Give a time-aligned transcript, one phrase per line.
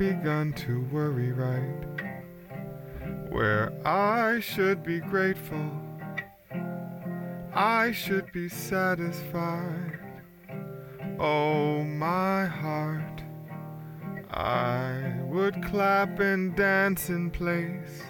[0.00, 1.84] begun to worry right.
[3.28, 5.70] Where I should be grateful,
[7.52, 9.98] I should be satisfied.
[11.18, 13.22] Oh, my heart,
[14.30, 18.02] I would clap and dance in place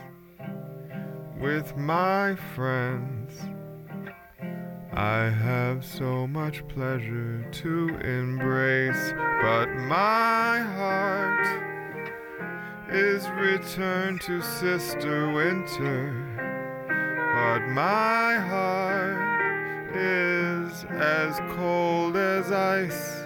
[1.41, 3.33] with my friends.
[4.93, 9.13] I have so much pleasure to embrace,
[9.43, 11.70] but my heart
[12.93, 16.13] is returned to Sister Winter.
[16.37, 23.20] But my heart is as cold as ice.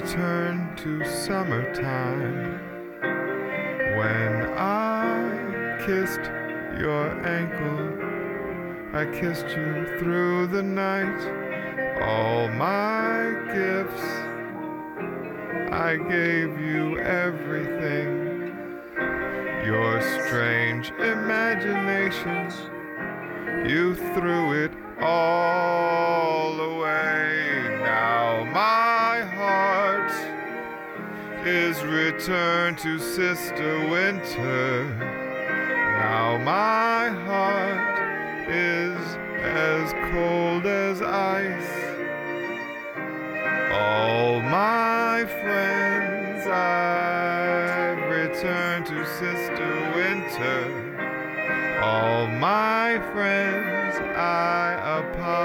[0.00, 2.60] Return to summertime
[3.96, 6.26] when I kissed
[6.78, 7.84] your ankle.
[8.92, 11.20] I kissed you through the night.
[12.02, 13.22] All my
[13.54, 14.02] gifts,
[15.72, 18.54] I gave you everything.
[19.64, 22.52] Your strange imagination,
[23.66, 25.85] you threw it all
[32.16, 34.84] is returned to Sister Winter.
[36.00, 37.98] Now my heart
[38.48, 38.96] is
[39.42, 41.70] as cold as ice.
[43.72, 50.84] All my friends I've returned to Sister Winter.
[51.82, 55.36] All my friends, I apologize,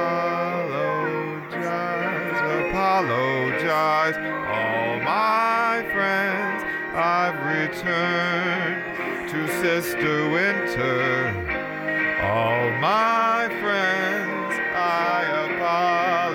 [2.69, 4.15] apologize.
[4.17, 6.50] All my friends,
[6.93, 11.31] I've returned to Sister Winter.
[12.21, 15.23] All my friends, I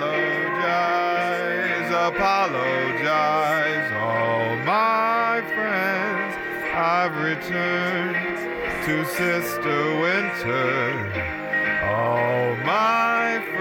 [0.01, 0.57] apologize,
[2.11, 3.91] apologize.
[4.01, 6.35] All my friends,
[6.73, 8.15] I've returned
[8.85, 11.05] to Sister Winter.
[11.85, 13.56] All my friends,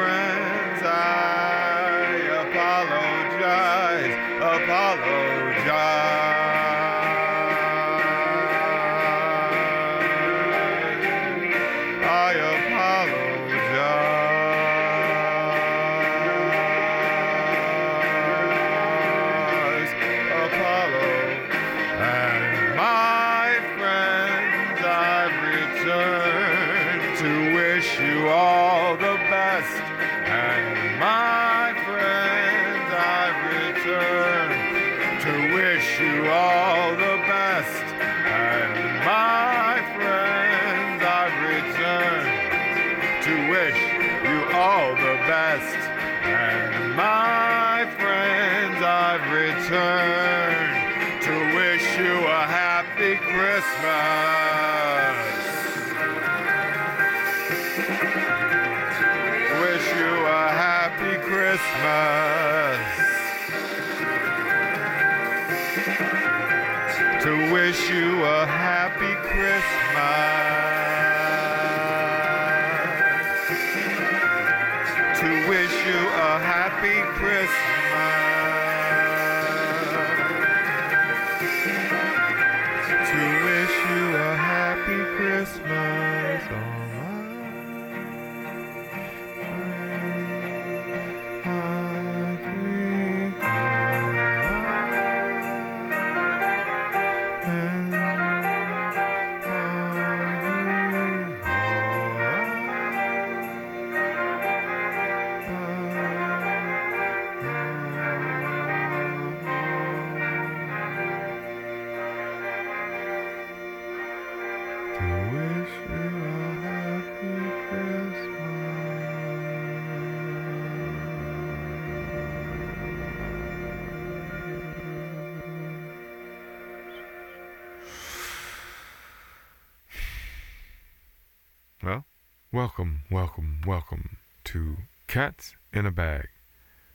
[132.57, 136.29] welcome, welcome, welcome to Cats in a Bag,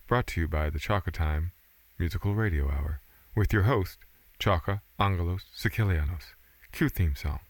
[0.08, 1.52] brought to you by the Chaka Time
[2.00, 3.00] Musical Radio Hour,
[3.36, 4.00] with your host,
[4.40, 6.34] Chaka Angelos Sicilianos.
[6.72, 7.42] Cue theme song.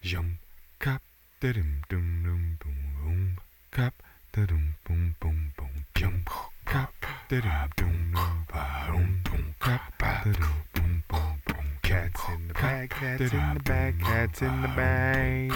[0.00, 0.38] Jum
[0.78, 1.02] cap
[1.42, 3.36] didim dum dum boom boom
[3.70, 6.24] cap da-dum, boom, boom, boom, boom.
[6.64, 6.94] Cap,
[7.28, 8.46] da-dum, boom, boom,
[8.86, 9.54] boom, boom.
[9.60, 10.69] Cap, boom, boom.
[11.90, 15.50] Cats in the bag, cats in the bag, cats in the bag.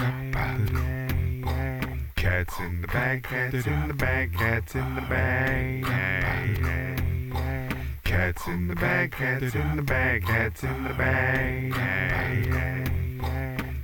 [2.17, 5.85] Cats in the bag, cats in the bag, cats in the bag.
[8.03, 11.73] Cats in the bag, cats in the bag, cats in the bag.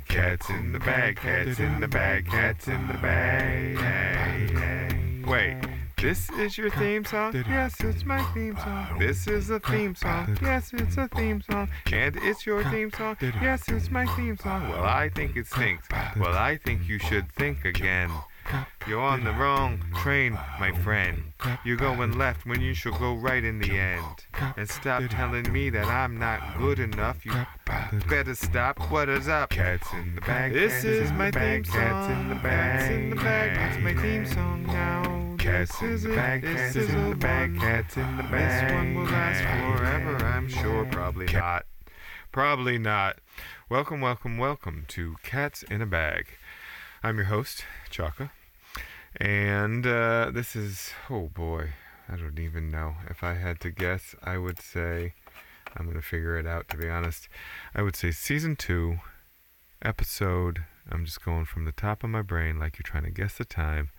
[0.10, 3.78] Cats in the bag, cats in the bag, cats in the bag.
[5.26, 5.56] Wait,
[6.02, 7.34] this is your theme song?
[7.48, 8.98] Yes, it's my theme song.
[8.98, 10.38] This is a theme song.
[10.42, 11.70] Yes, it's a theme song.
[11.92, 13.18] And it's your theme song.
[13.42, 14.70] Yes, it's my theme song.
[14.70, 15.88] Well, I think it stinks.
[16.18, 18.10] Well, I think you should think again.
[18.88, 21.34] You're on the wrong train, my friend.
[21.64, 24.26] You're going left when you should go right in the end.
[24.58, 27.24] And stop telling me that I'm not good enough.
[27.24, 27.34] You
[28.10, 28.80] better stop.
[28.90, 29.52] What is up?
[29.52, 30.54] Cats in the bag.
[30.54, 31.76] This is my theme song.
[31.76, 32.80] Cats in the bag.
[32.80, 33.56] Cats in the bag.
[33.56, 35.21] That's my theme song now.
[35.42, 36.44] Cats in the bag.
[36.44, 37.58] Cats in a the bag.
[37.58, 38.70] Cats in the bag.
[38.70, 40.86] This one will last forever, I'm sure.
[40.86, 41.66] Probably not.
[42.32, 43.18] Probably not.
[43.68, 46.28] Welcome, welcome, welcome to Cats in a Bag.
[47.02, 48.32] I'm your host, Chaka.
[49.18, 51.72] And uh, this is, oh boy,
[52.08, 52.98] I don't even know.
[53.10, 55.16] If I had to guess, I would say,
[55.76, 57.28] I'm going to figure it out to be honest.
[57.74, 59.00] I would say season two,
[59.82, 63.40] episode, I'm just going from the top of my brain like you're trying to guess
[63.40, 63.90] the time.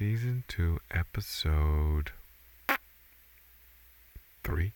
[0.00, 2.12] Season two, episode
[4.42, 4.72] three.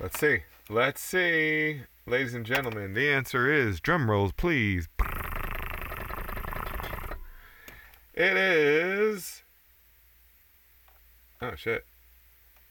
[0.00, 0.40] Let's see.
[0.68, 1.82] Let's see.
[2.04, 4.88] Ladies and gentlemen, the answer is drum rolls, please.
[8.12, 9.44] It is.
[11.40, 11.86] Oh, shit.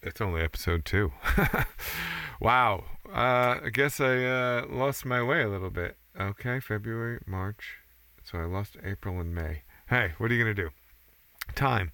[0.02, 1.13] It's only episode two.
[2.42, 2.84] wow.
[3.07, 5.95] Uh, I guess I uh, lost my way a little bit.
[6.19, 7.78] Okay, February, March.
[8.25, 9.62] So I lost April and May.
[9.90, 10.69] Hey, what are you going to do?
[11.56, 11.92] Time.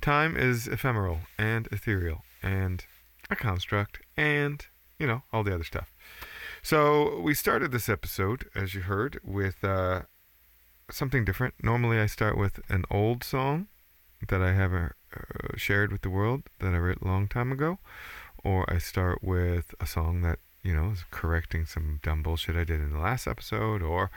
[0.00, 2.84] Time is ephemeral and ethereal and
[3.30, 4.66] a construct and,
[4.98, 5.92] you know, all the other stuff.
[6.62, 10.02] So we started this episode, as you heard, with uh,
[10.90, 11.54] something different.
[11.62, 13.68] Normally I start with an old song
[14.28, 17.78] that I haven't uh, shared with the world that I wrote a long time ago,
[18.42, 22.64] or I start with a song that, you know, is correcting some dumb bullshit I
[22.64, 24.10] did in the last episode, or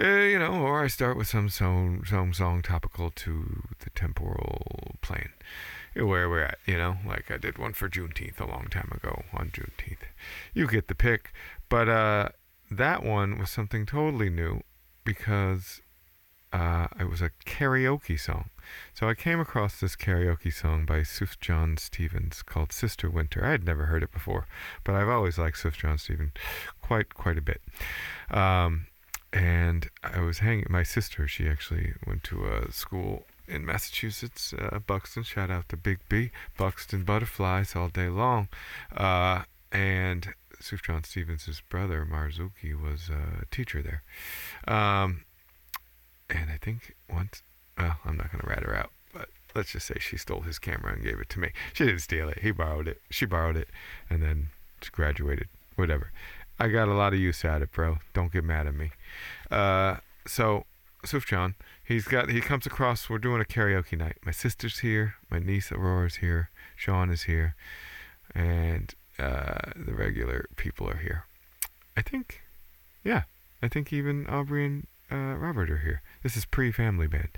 [0.00, 4.96] uh, you know, or I start with some song, some song topical to the temporal
[5.00, 5.30] plane,
[5.98, 6.58] uh, where we're at.
[6.66, 10.08] You know, like I did one for Juneteenth a long time ago on Juneteenth.
[10.52, 11.32] You get the pick,
[11.68, 12.28] but uh,
[12.70, 14.62] that one was something totally new
[15.04, 15.82] because
[16.52, 18.50] uh, it was a karaoke song.
[18.94, 23.44] So I came across this karaoke song by Sufjan Stevens called Sister Winter.
[23.44, 24.46] I had never heard it before,
[24.84, 26.32] but I've always liked Sufjan Stevens
[26.80, 27.60] quite quite a bit.
[28.30, 28.86] Um,
[29.34, 30.66] and I was hanging.
[30.70, 35.24] My sister, she actually went to a school in Massachusetts, uh, Buxton.
[35.24, 38.48] Shout out to Big B, Buxton Butterflies all day long.
[38.96, 39.42] Uh,
[39.72, 44.02] and Sufjan Stevens' brother Marzuki was a teacher there.
[44.72, 45.24] Um,
[46.30, 47.42] and I think once,
[47.76, 50.60] well, I'm not going to rat her out, but let's just say she stole his
[50.60, 51.50] camera and gave it to me.
[51.72, 52.38] She didn't steal it.
[52.38, 53.02] He borrowed it.
[53.10, 53.68] She borrowed it,
[54.08, 54.50] and then
[54.92, 55.48] graduated.
[55.74, 56.12] Whatever.
[56.58, 57.98] I got a lot of use out of it, bro.
[58.12, 58.92] Don't get mad at me.
[59.50, 59.96] Uh,
[60.26, 60.64] so
[61.04, 63.10] Sufjan, he's got he comes across.
[63.10, 64.18] We're doing a karaoke night.
[64.24, 65.16] My sister's here.
[65.30, 66.50] My niece Aurora's here.
[66.76, 67.54] Sean is here,
[68.34, 71.24] and uh, the regular people are here.
[71.96, 72.42] I think,
[73.04, 73.22] yeah,
[73.62, 76.02] I think even Aubrey and uh, Robert are here.
[76.22, 77.28] This is pre-family band,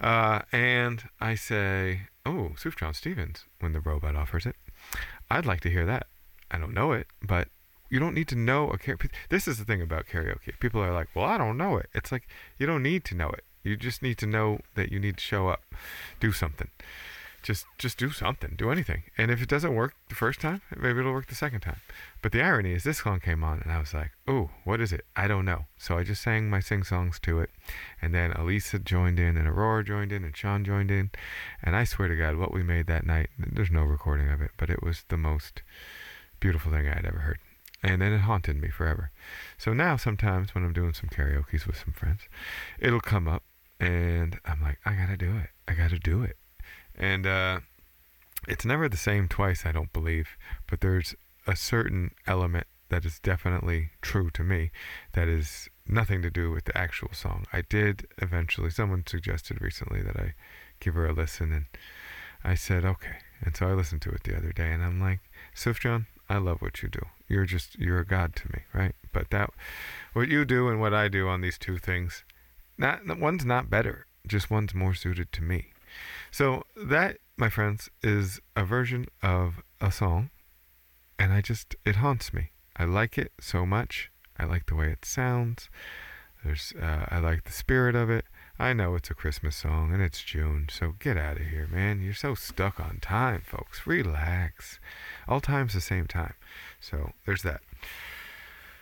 [0.00, 4.56] uh, and I say, "Oh, Sufjan Stevens," when the robot offers it.
[5.30, 6.06] I'd like to hear that.
[6.50, 7.48] I don't know it, but
[7.90, 9.10] you don't need to know a karaoke.
[9.28, 10.58] This is the thing about karaoke.
[10.60, 13.28] People are like, "Well, I don't know it." It's like you don't need to know
[13.30, 13.44] it.
[13.62, 15.62] You just need to know that you need to show up,
[16.18, 16.70] do something.
[17.42, 19.02] Just just do something, do anything.
[19.18, 21.80] And if it doesn't work the first time, maybe it'll work the second time.
[22.22, 24.92] But the irony is this song came on and I was like, "Oh, what is
[24.92, 25.04] it?
[25.16, 27.50] I don't know." So I just sang my sing songs to it.
[28.00, 31.10] And then Elisa joined in and Aurora joined in and Sean joined in.
[31.62, 34.52] And I swear to God, what we made that night, there's no recording of it,
[34.58, 35.62] but it was the most
[36.40, 37.38] beautiful thing I had ever heard
[37.82, 39.10] and then it haunted me forever.
[39.58, 42.22] So now sometimes when I'm doing some karaoke's with some friends,
[42.78, 43.42] it'll come up
[43.78, 45.50] and I'm like, I gotta do it.
[45.66, 46.36] I gotta do it.
[46.98, 47.60] And uh,
[48.46, 51.14] it's never the same twice, I don't believe, but there's
[51.46, 54.70] a certain element that is definitely true to me
[55.12, 57.46] that is nothing to do with the actual song.
[57.52, 60.34] I did eventually, someone suggested recently that I
[60.80, 61.66] give her a listen, and
[62.44, 63.18] I said, okay.
[63.42, 65.20] And so I listened to it the other day, and I'm like,
[65.54, 67.06] Sufjan, I love what you do.
[67.30, 68.94] You're just you're a god to me, right?
[69.12, 69.50] But that
[70.12, 72.24] what you do and what I do on these two things,
[72.76, 74.06] not one's not better.
[74.26, 75.72] just one's more suited to me.
[76.30, 80.30] So that, my friends, is a version of a song,
[81.18, 82.50] and I just it haunts me.
[82.76, 84.10] I like it so much.
[84.36, 85.70] I like the way it sounds.
[86.44, 88.24] There's uh, I like the spirit of it.
[88.60, 92.02] I know it's a Christmas song and it's June, so get out of here, man.
[92.02, 93.86] You're so stuck on time, folks.
[93.86, 94.78] Relax.
[95.26, 96.34] All time's the same time.
[96.78, 97.62] So there's that.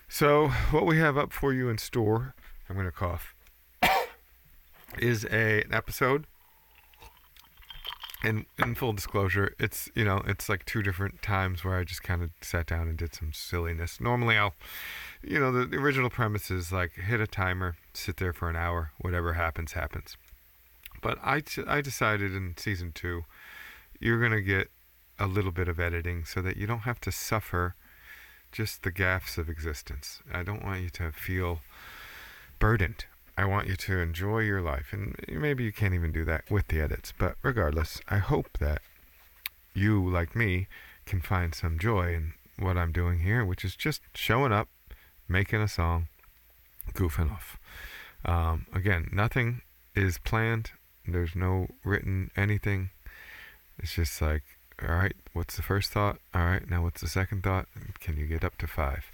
[0.08, 2.34] So what we have up for you in store,
[2.68, 3.36] I'm gonna cough,
[4.98, 6.26] is a an episode.
[8.22, 12.02] And in full disclosure, it's you know it's like two different times where I just
[12.02, 14.00] kind of sat down and did some silliness.
[14.00, 14.54] Normally I'll
[15.22, 18.56] you know, the, the original premise is like hit a timer, sit there for an
[18.56, 20.16] hour, whatever happens, happens.
[21.02, 23.24] But I, I decided in season two,
[24.00, 24.70] you're to get
[25.18, 27.74] a little bit of editing so that you don't have to suffer
[28.52, 30.22] just the gaffes of existence.
[30.32, 31.60] I don't want you to feel
[32.58, 33.06] burdened.
[33.38, 34.88] I want you to enjoy your life.
[34.90, 37.12] And maybe you can't even do that with the edits.
[37.16, 38.82] But regardless, I hope that
[39.74, 40.66] you, like me,
[41.06, 44.68] can find some joy in what I'm doing here, which is just showing up,
[45.28, 46.08] making a song,
[46.94, 47.60] goofing off.
[48.24, 49.60] Um, again, nothing
[49.94, 50.72] is planned.
[51.06, 52.90] There's no written anything.
[53.78, 54.42] It's just like,
[54.82, 56.18] all right, what's the first thought?
[56.34, 57.66] All right, now what's the second thought?
[58.00, 59.04] Can you get up to five?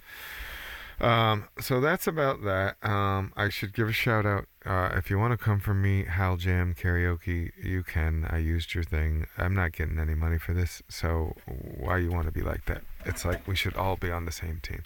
[1.00, 2.76] Um, so that's about that.
[2.82, 4.46] Um, I should give a shout out.
[4.64, 8.26] Uh, if you want to come for me, Hal Jam Karaoke, you can.
[8.30, 9.26] I used your thing.
[9.36, 12.82] I'm not getting any money for this, so why you want to be like that?
[13.06, 14.82] It's like we should all be on the same team.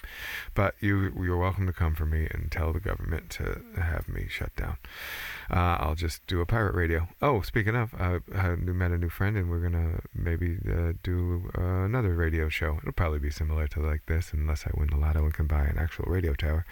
[0.55, 4.27] But you, you're welcome to come for me and tell the government to have me
[4.29, 4.77] shut down.
[5.51, 7.09] Uh, I'll just do a pirate radio.
[7.23, 11.51] Oh, speaking of, I, I met a new friend, and we're gonna maybe uh, do
[11.57, 12.79] uh, another radio show.
[12.83, 15.63] It'll probably be similar to like this, unless I win the lotto and can buy
[15.65, 16.67] an actual radio tower.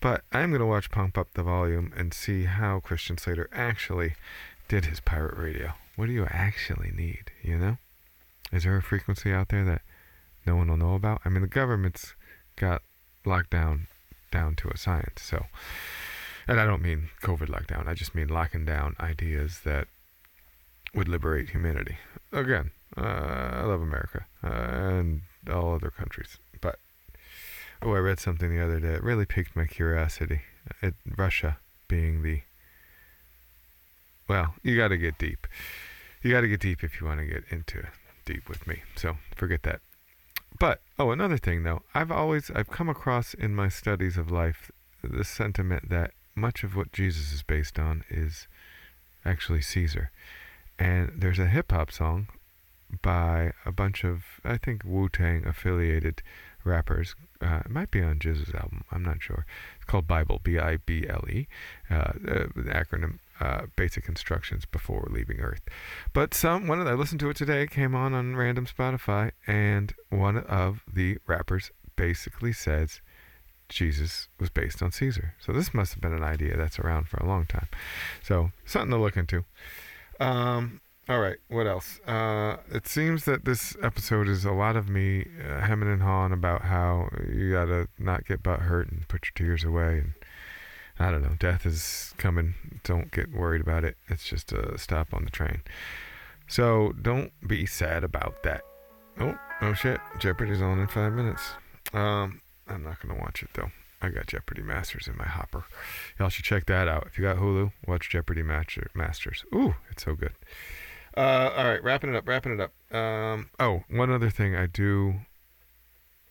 [0.00, 4.14] But I'm gonna watch Pump Up the Volume and see how Christian Slater actually
[4.68, 5.72] did his pirate radio.
[5.96, 7.30] What do you actually need?
[7.42, 7.78] You know,
[8.52, 9.82] is there a frequency out there that
[10.46, 11.20] no one will know about?
[11.24, 12.14] I mean, the government's
[12.56, 12.82] got
[13.24, 13.86] locked down
[14.30, 15.46] down to a science, so
[16.48, 19.88] and I don't mean COVID lockdown, I just mean locking down ideas that
[20.94, 21.96] would liberate humanity.
[22.32, 26.38] Again, uh, I love America uh, and all other countries.
[26.60, 26.78] But,
[27.80, 28.94] oh, I read something the other day.
[28.94, 30.42] It really piqued my curiosity.
[30.80, 31.58] It, Russia
[31.88, 32.42] being the.
[34.28, 35.46] Well, you got to get deep.
[36.22, 37.86] You got to get deep if you want to get into
[38.24, 38.82] deep with me.
[38.96, 39.80] So forget that.
[40.58, 44.70] But oh, another thing though, I've always I've come across in my studies of life
[45.02, 48.46] the sentiment that much of what Jesus is based on is
[49.24, 50.10] actually Caesar.
[50.78, 52.28] And there's a hip hop song
[53.02, 56.22] by a bunch of, I think, Wu Tang affiliated
[56.64, 57.14] rappers.
[57.40, 58.84] Uh, it might be on GZA's album.
[58.90, 59.46] I'm not sure.
[59.76, 61.46] It's called Bible, B I B L E,
[61.90, 63.18] uh, the acronym.
[63.42, 65.64] Uh, basic instructions before leaving Earth,
[66.12, 69.92] but some one of I listened to it today came on on random Spotify, and
[70.10, 73.00] one of the rappers basically says
[73.68, 75.34] Jesus was based on Caesar.
[75.40, 77.66] So this must have been an idea that's around for a long time.
[78.22, 79.44] So something to look into.
[80.20, 81.98] Um, all right, what else?
[82.06, 86.32] Uh, it seems that this episode is a lot of me uh, hemming and hawing
[86.32, 89.98] about how you gotta not get butt hurt and put your tears away.
[89.98, 90.12] And
[90.98, 92.54] I don't know, death is coming.
[92.84, 93.96] Don't get worried about it.
[94.08, 95.62] It's just a stop on the train.
[96.46, 98.62] So don't be sad about that.
[99.18, 100.00] Oh, oh shit!
[100.18, 101.42] Jeopardy's on in five minutes.
[101.92, 103.70] Um, I'm not gonna watch it though.
[104.00, 105.64] I got Jeopardy Masters in my hopper.
[106.18, 107.06] Y'all should check that out.
[107.06, 109.44] If you got Hulu, watch Jeopardy Master- Masters.
[109.54, 110.32] Ooh, it's so good.
[111.16, 112.72] Uh, all right, wrapping it up, wrapping it up.
[112.94, 115.20] Um, oh, one other thing I do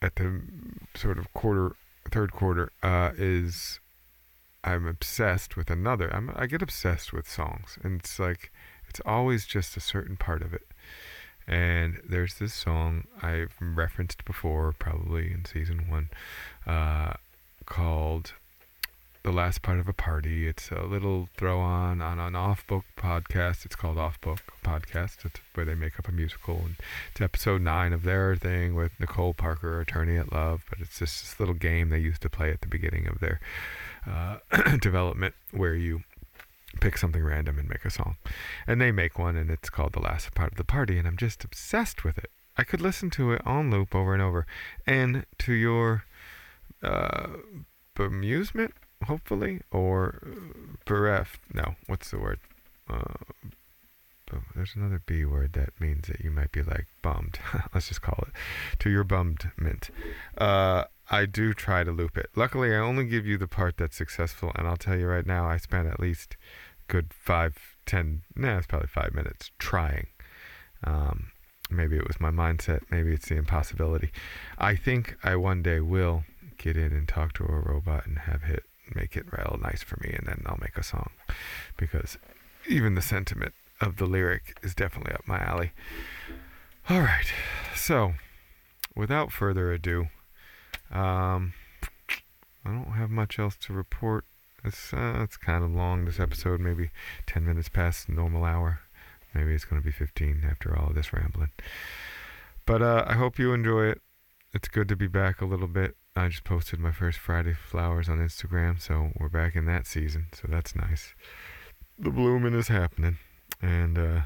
[0.01, 0.41] at the
[0.95, 1.75] sort of quarter,
[2.09, 3.79] third quarter, uh, is
[4.63, 6.13] I'm obsessed with another.
[6.13, 8.51] I'm, I get obsessed with songs, and it's like
[8.87, 10.67] it's always just a certain part of it.
[11.47, 16.09] And there's this song I've referenced before, probably in season one,
[16.67, 17.13] uh,
[17.65, 18.33] called
[19.23, 22.85] "The Last Part of a Party." It's a little throw on on an off book
[22.97, 23.65] podcast.
[23.65, 25.25] It's called Off Book Podcast.
[25.25, 26.75] It's where they make up a musical, and
[27.11, 30.65] it's episode nine of their thing with Nicole Parker, attorney at Love.
[30.69, 33.39] But it's just this little game they used to play at the beginning of their
[34.07, 34.37] uh,
[34.81, 36.03] development, where you
[36.79, 38.15] pick something random and make a song.
[38.65, 41.17] And they make one, and it's called The Last Part of the Party, and I'm
[41.17, 42.31] just obsessed with it.
[42.57, 44.45] I could listen to it on loop over and over.
[44.85, 46.05] And to your
[46.83, 47.27] uh,
[49.03, 50.19] hopefully, or
[50.85, 51.39] bereft.
[51.53, 52.39] No, what's the word?
[52.89, 53.13] Uh,
[54.55, 57.39] there's another B word that means that you might be like bummed.
[57.73, 58.33] Let's just call it.
[58.79, 59.89] To your bummedment.
[60.37, 62.29] Uh, I do try to loop it.
[62.35, 65.47] Luckily, I only give you the part that's successful, and I'll tell you right now,
[65.47, 66.37] I spent at least
[66.87, 70.07] good five, ten, nah, it's probably five minutes trying.
[70.83, 71.31] Um,
[71.69, 72.81] maybe it was my mindset.
[72.89, 74.11] Maybe it's the impossibility.
[74.57, 76.23] I think I one day will
[76.57, 78.63] get in and talk to a robot and have it
[78.95, 81.11] make it real nice for me, and then I'll make a song
[81.77, 82.17] because
[82.67, 85.71] even the sentiment of the lyric is definitely up my alley.
[86.89, 87.31] All right,
[87.75, 88.13] so
[88.95, 90.07] without further ado,
[90.91, 91.53] um,
[92.65, 94.25] I don't have much else to report.
[94.63, 96.05] It's uh, it's kind of long.
[96.05, 96.91] This episode, maybe
[97.25, 98.81] ten minutes past normal hour.
[99.33, 101.51] Maybe it's going to be fifteen after all of this rambling.
[102.65, 104.01] But uh, I hope you enjoy it.
[104.53, 105.95] It's good to be back a little bit.
[106.15, 110.27] I just posted my first Friday flowers on Instagram, so we're back in that season.
[110.33, 111.13] So that's nice.
[111.97, 113.17] The blooming is happening,
[113.61, 114.21] and uh,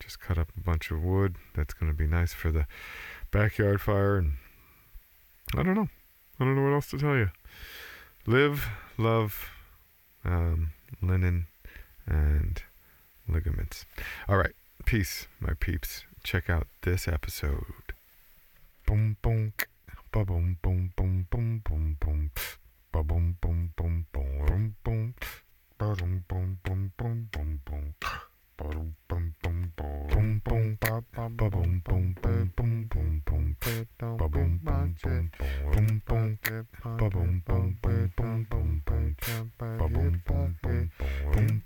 [0.00, 1.36] just cut up a bunch of wood.
[1.54, 2.66] That's going to be nice for the
[3.30, 4.32] backyard fire, and
[5.56, 5.88] I don't know.
[6.40, 7.30] I don't know what else to tell you.
[8.26, 8.68] Live,
[8.98, 9.50] love,
[10.24, 11.46] um, linen,
[12.06, 12.60] and
[13.28, 13.86] ligaments.
[14.28, 14.54] All right.
[14.84, 16.04] Peace, my peeps.
[16.24, 17.64] Check out this episode.
[18.86, 19.54] Boom, boom,
[20.22, 22.30] bum bum bum bum bum bum
[22.92, 25.14] ba bum bum bum bum bum
[25.76, 27.94] ba bum bum bum bum bum bum
[28.56, 33.56] ba bum bum bum bum bum ba ba ba bum bum bum bum bum bum
[34.18, 35.30] ba bum bum bum
[35.74, 36.38] bum bum
[36.98, 39.14] ba bum bum bum bum bum
[39.58, 40.88] ba bum bum bum
[41.34, 41.63] bum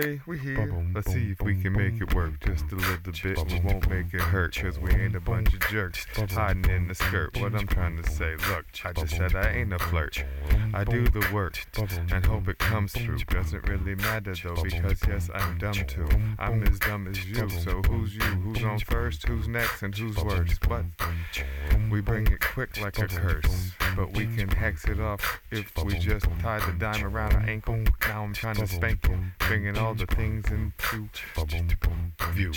[0.00, 0.82] Okay, we here.
[0.94, 3.52] Let's see if we can make it work just a little bit.
[3.52, 6.94] We won't make it hurt, cause we ain't a bunch of jerks hiding in the
[6.94, 7.38] skirt.
[7.38, 10.24] What I'm trying to say, look, I just said I ain't a flirt.
[10.72, 11.66] I do the work
[12.10, 13.18] and hope it comes through.
[13.18, 16.08] Doesn't really matter though, because yes, I'm dumb too.
[16.38, 18.22] I'm as dumb as you, so who's you?
[18.22, 19.28] Who's on first?
[19.28, 19.82] Who's next?
[19.82, 20.66] And who's worst?
[20.66, 20.86] But
[21.90, 23.72] we bring it quick like a curse.
[24.00, 27.84] But we can hex it up if we just tie the dime around our ankle.
[28.08, 31.10] Now I'm trying to spank it, bringing all the things into
[32.32, 32.52] view.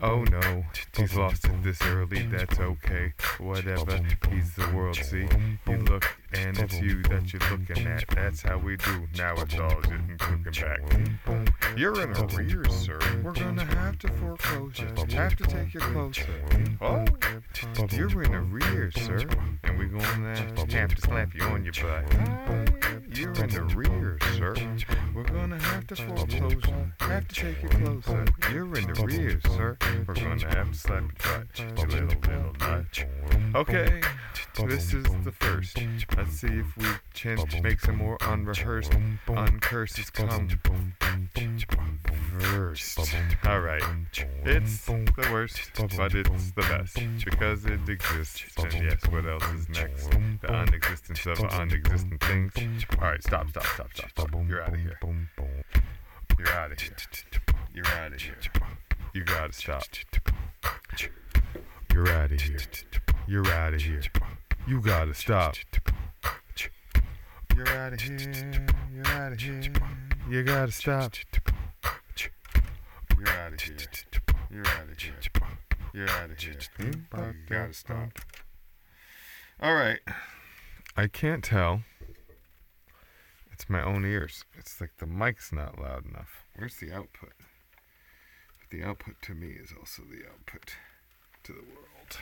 [0.00, 0.64] Oh no,
[0.96, 3.12] he's lost it this early, that's okay.
[3.38, 5.28] Whatever, he's the world, see?
[5.68, 8.04] You look, and it's you that you're looking at.
[8.08, 9.08] That's how we do.
[9.16, 10.80] Now it's all just cooking back.
[11.76, 12.98] You're in arrears, oh, sir.
[13.22, 14.88] We're gonna have to foreclose you.
[15.16, 16.26] Have to take you closer.
[16.80, 17.04] Oh,
[17.92, 19.22] you're in arrears, sir.
[19.64, 20.36] And we're gonna
[20.72, 22.04] have to slap you on your butt.
[23.12, 24.54] You're in arrears, sir.
[25.14, 26.92] We're gonna have to foreclose you.
[27.00, 28.24] Have to take you closer.
[28.52, 29.76] You're in arrears, sir.
[30.06, 31.78] We're gonna have to slap your butt.
[31.78, 33.04] You little, little nut.
[33.54, 34.00] Okay,
[34.66, 35.78] this is the first.
[36.20, 38.92] Let's see if we can make some more unrehearsed,
[39.26, 40.50] uncurses come
[42.38, 42.98] first.
[43.46, 43.82] Alright,
[44.44, 48.44] it's the worst, but it's the best because it exists.
[48.58, 50.10] And yes, what else is next?
[50.42, 52.84] The unexistence of unexistent things.
[52.96, 54.28] Alright, stop, stop, stop, stop, stop.
[54.46, 54.98] You're out of here.
[56.38, 56.96] You're out of here.
[57.74, 58.36] You're out of here.
[59.14, 59.84] You gotta stop.
[61.94, 62.60] You're out of here.
[63.26, 64.02] You're out of here.
[64.68, 65.56] You gotta stop.
[67.56, 68.66] You're out of here.
[68.94, 69.72] You're out of here.
[70.28, 71.14] You gotta stop.
[73.18, 73.76] You're out of here.
[74.50, 75.14] You're out of here.
[75.92, 76.54] You're out of here.
[76.78, 76.94] You
[77.48, 78.18] gotta stop.
[79.60, 80.00] All right.
[80.96, 81.82] I can't tell.
[83.52, 84.44] It's my own ears.
[84.58, 86.46] It's like the mic's not loud enough.
[86.56, 87.32] Where's the output?
[88.58, 90.76] But the output to me is also the output
[91.44, 92.18] to the world.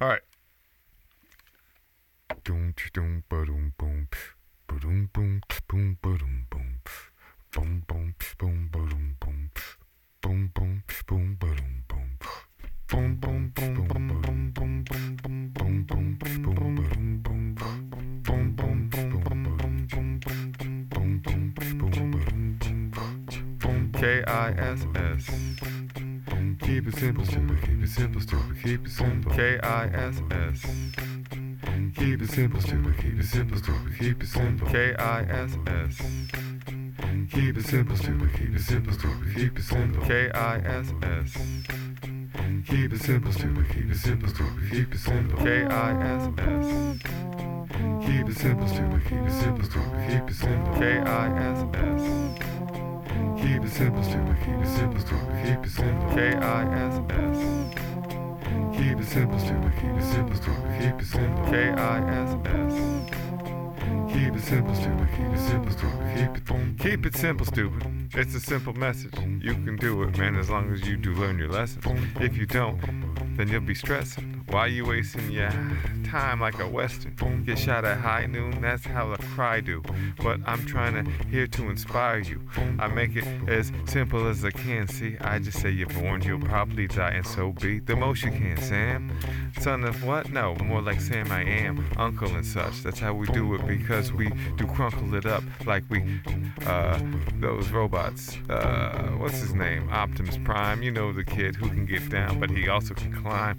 [0.00, 0.22] All right.
[23.98, 25.26] K-I-S-S.
[26.60, 27.58] Keep it simple, stupid.
[27.62, 28.62] Keep it simple, stupid.
[28.62, 29.32] Keep it simple.
[29.32, 31.07] K-I-S-S.
[31.96, 34.68] Keep it simple, stupid, keep it simple, stupid, keep it simple.
[34.68, 36.02] K I S S
[37.32, 40.04] Keep it simple, stupid, keep it simple, stupid, keep it simple.
[40.04, 41.36] K I S S
[42.66, 45.38] Keep it simple, stupid, keep it simple, stupid, keep it simple.
[45.38, 46.98] K I S S
[48.06, 50.74] Keep it simple, stupid, keep it simple, stupid, keep it simple.
[50.74, 52.38] K I S S
[53.40, 54.36] Keep it simple, stupid.
[54.44, 55.36] Keep it simple, stupid.
[55.44, 56.08] Keep it simple.
[56.10, 57.87] Keep it simple, stupid.
[58.76, 59.72] Keep it simple, stupid.
[59.80, 60.36] Keep it simple.
[60.36, 60.80] Stupid.
[60.80, 61.44] Keep it simple.
[61.44, 61.52] Keep it simple.
[61.52, 62.74] K-I-S-S.
[64.12, 65.08] Keep it simple, stupid.
[65.16, 65.98] Keep it simple, stupid.
[66.16, 68.08] Keep it keep it simple, stupid.
[68.14, 69.14] It's a simple message.
[69.40, 71.82] You can do it, man, as long as you do learn your lesson.
[72.20, 72.80] If you don't,
[73.36, 74.37] then you'll be stressing.
[74.50, 75.50] Why you wasting your
[76.04, 77.44] time like a western?
[77.44, 79.82] Get shot at high noon, that's how the cry do.
[80.22, 82.40] But I'm trying to here to inspire you.
[82.78, 84.88] I make it as simple as I can.
[84.88, 88.30] See, I just say you're born, you'll probably die, and so be the most you
[88.30, 89.18] can, Sam.
[89.60, 90.30] Son of what?
[90.30, 92.82] No, more like Sam I am, uncle and such.
[92.82, 96.20] That's how we do it because we do crunkle it up like we,
[96.66, 96.98] uh,
[97.38, 98.38] those robots.
[98.48, 99.88] Uh, what's his name?
[99.90, 100.82] Optimus Prime.
[100.82, 103.58] You know the kid who can get down, but he also can climb.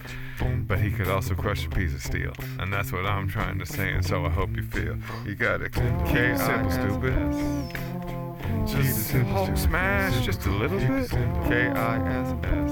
[0.67, 2.33] But he could also crush a piece of steel.
[2.59, 4.97] And that's what I'm trying to say, and so I hope you feel.
[5.25, 5.73] You got it.
[5.73, 7.13] K simple, stupid.
[8.67, 11.09] Just Hulk smash just a little bit.
[11.09, 12.71] K I S S.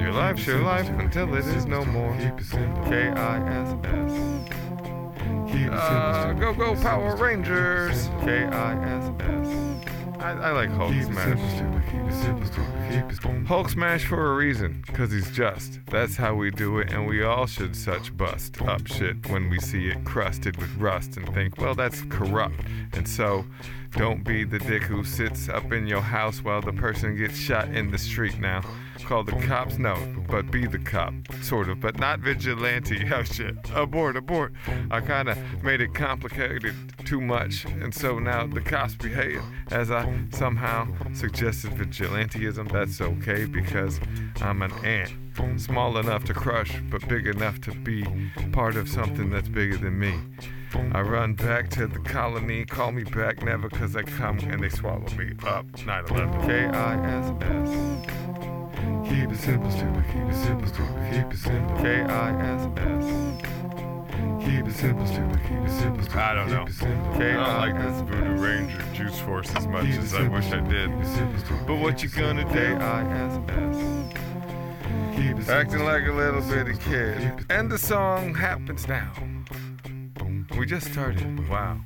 [0.00, 2.16] Your life's your life until it is no more.
[2.16, 4.12] K I S S.
[5.70, 8.08] Uh, go go Power Rangers.
[8.20, 9.48] K I S S.
[10.24, 11.38] I, I like Hulk Smash.
[13.46, 15.80] Hulk Smash for a reason, cause he's just.
[15.90, 19.60] That's how we do it, and we all should such bust up shit when we
[19.60, 22.58] see it crusted with rust and think, well, that's corrupt.
[22.94, 23.44] And so,
[23.98, 27.68] don't be the dick who sits up in your house while the person gets shot
[27.68, 28.62] in the street now.
[29.02, 29.78] Call the cops?
[29.78, 29.96] No,
[30.28, 31.14] but be the cop.
[31.42, 33.08] Sort of, but not vigilante.
[33.14, 33.54] Oh shit.
[33.74, 34.52] Abort, abort.
[34.90, 40.12] I kinda made it complicated too much, and so now the cops behave as I
[40.32, 42.72] somehow suggested vigilanteism.
[42.72, 44.00] That's okay because
[44.40, 45.12] I'm an ant.
[45.60, 48.04] Small enough to crush, but big enough to be
[48.52, 50.14] part of something that's bigger than me.
[50.92, 54.68] I run back to the colony, call me back never cause I come and they
[54.68, 55.66] swallow me up.
[55.84, 56.40] 9 11.
[56.46, 58.53] K I S S.
[59.08, 61.76] Keep it simple, stupid, keep it simple, stupid, keep it simple.
[61.78, 63.06] K I S S.
[64.44, 66.20] Keep it simple, stupid, keep it simple, stupid.
[66.20, 66.64] I don't know.
[66.64, 70.90] I don't like this Voodoo Ranger Juice Force as much as I wish I did.
[71.66, 72.78] But what you gonna do?
[75.46, 77.44] Acting like a little bitty kid.
[77.50, 79.12] And the song happens now.
[80.58, 81.48] We just started.
[81.48, 81.80] Wow.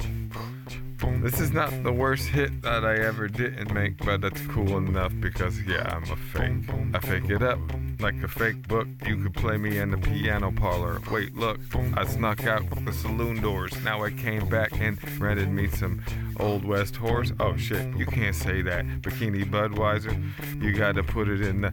[1.23, 5.13] This is not the worst hit that I ever didn't make, but that's cool enough
[5.21, 6.75] because, yeah, I'm a fake.
[6.95, 7.59] I fake it up
[8.01, 8.87] like a fake book.
[9.07, 11.01] You could play me in the piano parlor.
[11.11, 11.59] Wait, look,
[11.97, 13.73] I snuck out the saloon doors.
[13.83, 16.03] Now I came back and rented me some
[16.38, 17.33] Old West horse.
[17.40, 18.85] Oh shit, you can't say that.
[19.03, 20.14] Bikini Budweiser,
[20.62, 21.70] you gotta put it in the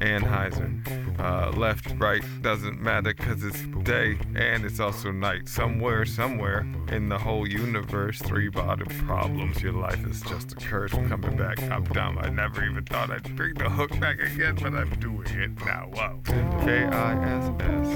[0.00, 0.82] Anheuser.
[1.18, 5.48] Uh, left, right, doesn't matter cause it's day and it's also night.
[5.48, 9.62] Somewhere, somewhere in the whole universe, three bottom problems.
[9.62, 10.92] Your life is just a curse.
[10.92, 12.18] Coming back, I'm dumb.
[12.18, 15.88] I never even thought I'd bring the hook back again, but I'm doing it now.
[15.92, 16.20] Whoa.
[16.64, 17.88] K I S S.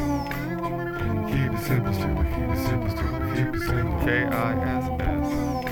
[1.29, 2.27] Keep it simple, stupid.
[2.35, 3.37] Keep it simple, stupid.
[3.37, 4.01] Keep it simple.
[4.05, 5.68] K I S S.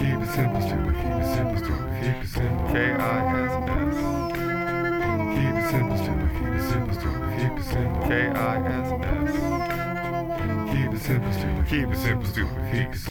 [0.00, 0.94] Keep it simple, stupid.
[0.94, 1.90] Keep it simple, stupid.
[2.00, 2.68] Keep it simple.
[2.68, 3.96] K I S S.
[5.36, 6.30] Keep it simple, stupid.
[6.38, 7.28] Keep it simple, stupid.
[7.38, 8.02] Keep it simple.
[8.08, 9.32] K I S S.
[10.72, 11.66] Keep it simple, stupid.
[11.68, 12.60] Keep it simple, stupid.
[12.72, 13.04] Peace.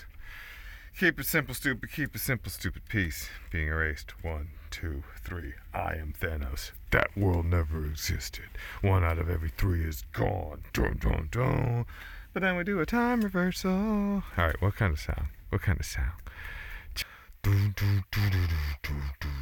[1.00, 1.92] Keep it simple, stupid.
[1.92, 2.82] Keep it simple, stupid.
[2.90, 3.30] Peace.
[3.52, 4.14] Being erased.
[4.24, 5.54] One, two, three.
[5.74, 6.72] I am Thanos.
[6.90, 8.50] That world never existed.
[8.82, 10.64] One out of every three is gone.
[10.74, 11.86] Dun, dun, dun.
[12.34, 13.72] But then we do a time reversal.
[13.72, 15.28] All right, what kind of sound?
[15.50, 16.14] What kind of sound?
[17.42, 19.39] ドゥドゥドゥ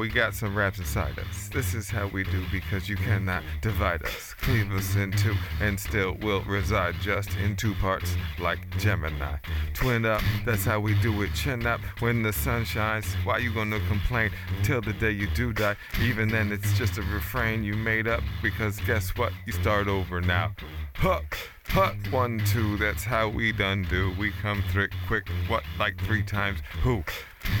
[0.00, 1.50] we got some raps inside us.
[1.52, 5.78] This is how we do because you cannot divide us, cleave us in two, and
[5.78, 9.36] still will reside just in two parts like Gemini.
[9.74, 11.34] Twin up, that's how we do it.
[11.34, 13.12] Chin up when the sun shines.
[13.24, 14.30] Why you gonna complain
[14.62, 15.76] till the day you do die?
[16.00, 19.34] Even then, it's just a refrain you made up because guess what?
[19.44, 20.54] You start over now.
[21.00, 21.22] Huh.
[21.68, 24.14] Huh, one, two, that's how we done do.
[24.18, 26.58] We come through quick, what, like three times?
[26.82, 27.02] Who?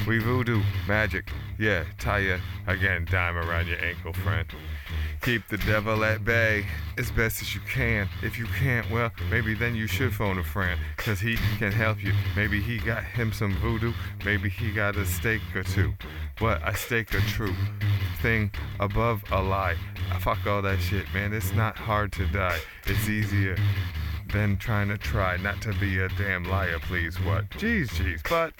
[0.06, 4.46] We voodoo, magic, yeah, tie ya again, dime around your ankle, friend.
[5.22, 6.64] Keep the devil at bay
[6.96, 8.08] as best as you can.
[8.22, 12.02] If you can't, well, maybe then you should phone a friend, cause he can help
[12.02, 12.12] you.
[12.34, 13.92] Maybe he got him some voodoo,
[14.24, 15.92] maybe he got a stake or two.
[16.38, 17.54] What, a stake or true
[18.22, 19.76] thing above a lie.
[20.10, 21.34] Ah, fuck all that shit, man.
[21.34, 22.58] It's not hard to die.
[22.86, 23.56] It's easier
[24.32, 27.16] than trying to try not to be a damn liar, please.
[27.20, 27.50] What?
[27.50, 28.56] Jeez, jeez, but.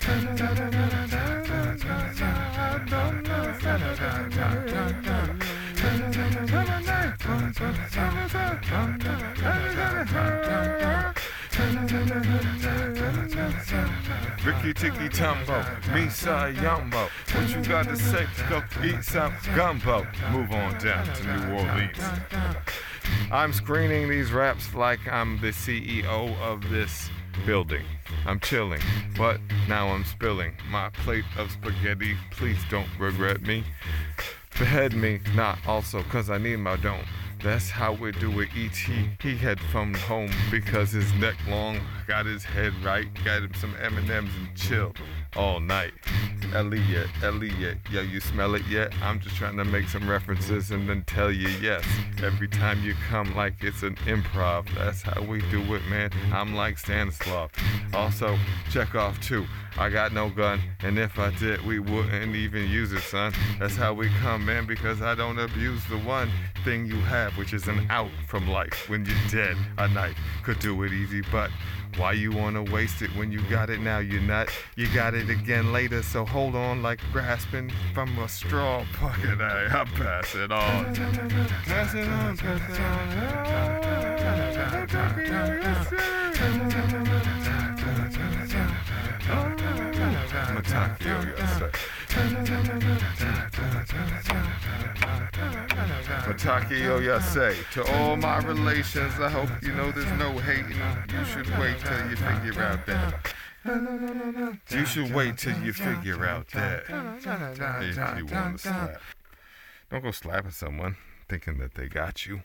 [14.42, 17.08] Ricky Tiki Tumbo, Misa Yumbo.
[17.34, 18.26] What you got to say?
[18.48, 20.06] Go eat some gumbo.
[20.30, 21.98] Move on down to New Orleans.
[23.30, 27.10] I'm screening these raps like I'm the CEO of this
[27.44, 27.84] building.
[28.24, 28.80] I'm chilling,
[29.18, 32.16] but now I'm spilling my plate of spaghetti.
[32.30, 33.64] Please don't regret me.
[34.60, 37.06] Behead me, not also, cause I need my dome.
[37.42, 38.50] That's how we do it.
[38.54, 39.08] E.T.
[39.22, 43.72] He had phoned home because his neck long, got his head right, got him some
[43.80, 44.92] M&Ms and chill
[45.36, 45.92] all night.
[46.52, 48.92] Elliot, Elliot, yo, you smell it yet?
[49.00, 51.84] I'm just trying to make some references and then tell you yes.
[52.20, 54.66] Every time you come like it's an improv.
[54.74, 56.10] That's how we do it, man.
[56.32, 57.52] I'm like Stanislav.
[57.94, 58.36] Also,
[58.72, 59.46] Chekhov too.
[59.78, 63.32] I got no gun, and if I did, we wouldn't even use it, son.
[63.60, 66.28] That's how we come, man, because I don't abuse the one
[66.64, 68.88] thing you have, which is an out from life.
[68.88, 71.50] When you're dead, a knife could do it easy, but
[71.96, 73.98] why you wanna waste it when you got it now?
[73.98, 78.84] You nut, you got it again later, so hold on like grasping from a straw
[78.94, 79.38] pocket.
[79.50, 80.94] Hey, I pass it on.
[81.64, 84.20] Pass it on, pass it on.
[90.54, 91.70] Mitakuye,
[96.26, 97.54] Mitakuye Oyasin.
[97.72, 100.76] To all my relations, I hope you know there's no hating.
[101.16, 103.34] You should wait till you figure out that.
[104.70, 106.84] You should wait till you figure out that.
[106.88, 109.00] If you want to slap.
[109.90, 110.96] Don't go slapping someone
[111.28, 112.42] thinking that they got you.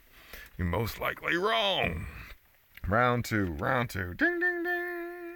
[0.57, 2.05] You're most likely wrong.
[2.87, 4.13] Round two, round two.
[4.13, 5.35] Ding, ding, ding.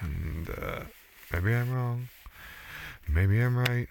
[0.00, 0.80] And, uh,
[1.32, 2.08] maybe I'm wrong.
[3.08, 3.88] Maybe I'm right.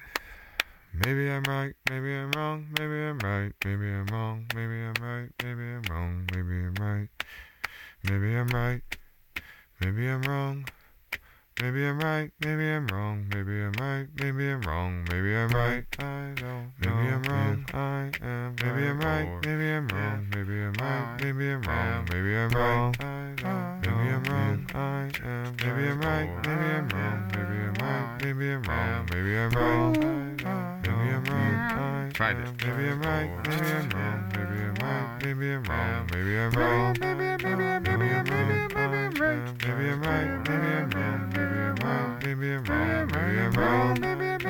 [1.03, 5.29] Maybe I'm right, maybe I'm wrong, maybe I'm right, maybe I'm wrong, maybe I'm right,
[5.43, 7.09] maybe I'm wrong, maybe I'm right,
[8.03, 8.81] maybe I'm right,
[9.81, 10.65] maybe I'm wrong,
[11.61, 15.85] maybe I'm right, maybe I'm wrong, maybe I'm right, maybe I'm wrong, maybe I'm right,
[15.99, 20.61] I don't know, maybe I'm wrong, I am, maybe I'm right, maybe I'm wrong, maybe
[20.61, 25.55] I'm right, maybe I'm wrong, maybe I'm wrong, I don't maybe I'm wrong, I am,
[25.63, 29.95] maybe I'm right, maybe I'm wrong, maybe I'm right, maybe I'm wrong, maybe I'm right.
[30.83, 31.75] Maybe I'm wrong.
[32.17, 32.65] It.
[32.65, 33.29] Maybe I'm right.
[33.47, 34.31] Maybe I'm wrong.
[34.33, 35.23] Maybe I'm right.
[35.23, 36.07] Maybe I'm wrong.
[36.11, 36.99] Maybe I'm right.
[36.99, 40.47] Maybe I'm wrong, maybe I'm maybe I'm I'm maybe I'm right.
[40.47, 41.29] Maybe I'm wrong.
[41.33, 42.21] Maybe I'm right.
[42.21, 43.07] Maybe I'm wrong.
[43.11, 43.97] Maybe I'm wrong.
[43.99, 44.44] Maybe I'm maybe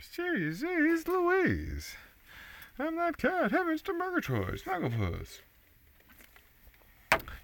[0.00, 1.94] Jeez, jeez, Louise.
[2.78, 3.50] I'm that cat.
[3.50, 4.60] Heavens to Murgatroyd.
[4.64, 5.40] Snagglepuss.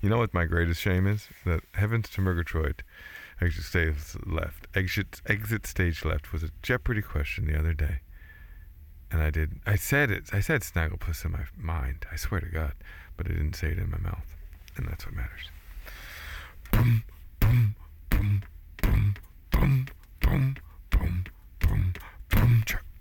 [0.01, 1.29] You know what my greatest shame is?
[1.45, 2.83] That Heavens to Murgatroyd
[3.41, 4.67] exit stage left.
[4.75, 8.01] Exit, exit stage left was a Jeopardy question the other day.
[9.11, 9.61] and I did.
[9.67, 10.25] I said it.
[10.33, 12.07] I said Snagglepuss in my mind.
[12.11, 12.73] I swear to God,
[13.17, 14.35] but I didn't say it in my mouth,
[14.77, 15.51] and that's what matters.
[16.73, 17.05] Boom,
[17.41, 17.77] boom,
[18.11, 18.43] boom,
[18.83, 19.15] boom,
[19.53, 19.87] boom, boom,
[20.21, 20.57] boom,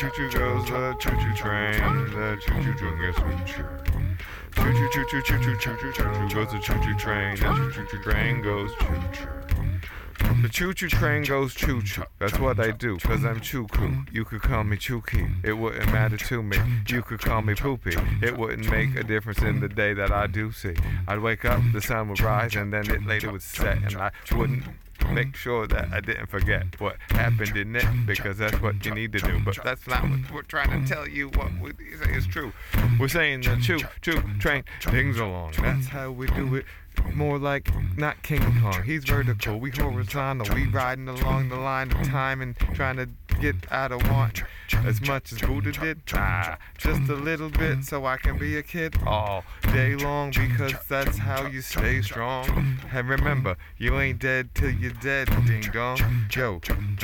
[0.00, 1.78] Choo-choo goes the choo-choo train,
[2.10, 3.64] the choo-choo train gets choo-choo.
[4.54, 9.28] Choo-choo, choo-choo, choo-choo, choo-choo, choo-choo goes the choo-choo train, the choo-choo train goes choo-choo.
[10.42, 12.04] The choo-choo train goes choo-choo.
[12.18, 14.04] That's what I do, cause I'm choo-coo.
[14.10, 15.26] You could call me chooky.
[15.44, 16.56] It wouldn't matter to me.
[16.88, 17.96] You could call me poopy.
[18.22, 20.74] It wouldn't make a difference in the day that I do see.
[21.06, 24.12] I'd wake up, the sun would rise, and then it later would set, and I
[24.34, 24.64] wouldn't
[25.10, 25.34] make mm.
[25.34, 29.20] sure that I didn't forget what happened in it because that's what you need to
[29.20, 29.40] do.
[29.44, 31.28] But that's not what we're trying to tell you.
[31.28, 32.52] What we say is true.
[32.98, 35.54] We're saying the choo choo train dings along.
[35.60, 36.66] That's how we do it.
[37.14, 38.82] More like not King Kong.
[38.84, 39.58] He's vertical.
[39.58, 40.54] We horizontal.
[40.54, 43.08] We riding along the line of time and trying to
[43.40, 44.42] get out of want
[44.84, 46.00] as much as Buddha did.
[46.12, 50.74] Nah, just a little bit so I can be a kid all day long because
[50.88, 52.78] that's how you stay strong.
[52.92, 55.98] And remember, you ain't dead till you're dead, ding dong.
[56.34, 56.60] Yo,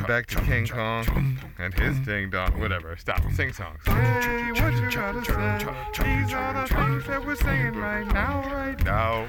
[0.07, 2.59] back to King Kong and his ding dong.
[2.61, 2.97] Whatever.
[2.97, 3.23] Stop.
[3.35, 3.81] Sing songs.
[3.87, 6.05] Hey, what you gotta say?
[6.05, 9.27] These are the things that we're saying right now, right now.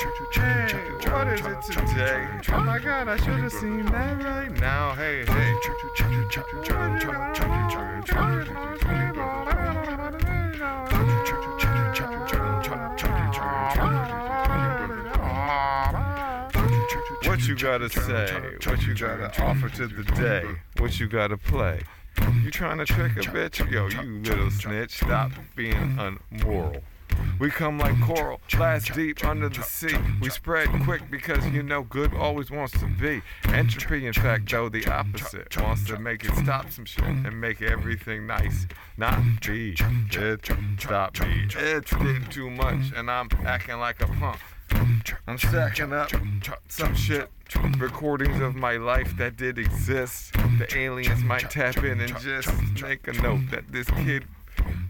[0.00, 2.26] What is it today?
[2.48, 5.54] Oh my god, I should have seen that right Now, hey, hey.
[17.28, 18.56] What you gotta say?
[18.64, 20.46] What you gotta offer to the day?
[20.78, 21.82] What you gotta play?
[22.42, 23.70] You trying to trick a bitch?
[23.70, 26.82] Yo, you little snitch, stop being unmoral.
[27.38, 29.96] We come like coral, last deep under the sea.
[30.20, 33.22] We spread quick because you know good always wants to be.
[33.44, 35.56] Entropy, in fact, though, the opposite.
[35.56, 38.66] Wants to make it stop some shit and make everything nice.
[38.96, 39.74] Not be.
[40.12, 41.46] It stop me.
[41.56, 44.38] It's getting too much and I'm acting like a punk.
[45.26, 46.10] I'm stacking up
[46.68, 47.28] some shit.
[47.78, 50.32] Recordings of my life that did exist.
[50.58, 54.24] The aliens might tap in and just make a note that this kid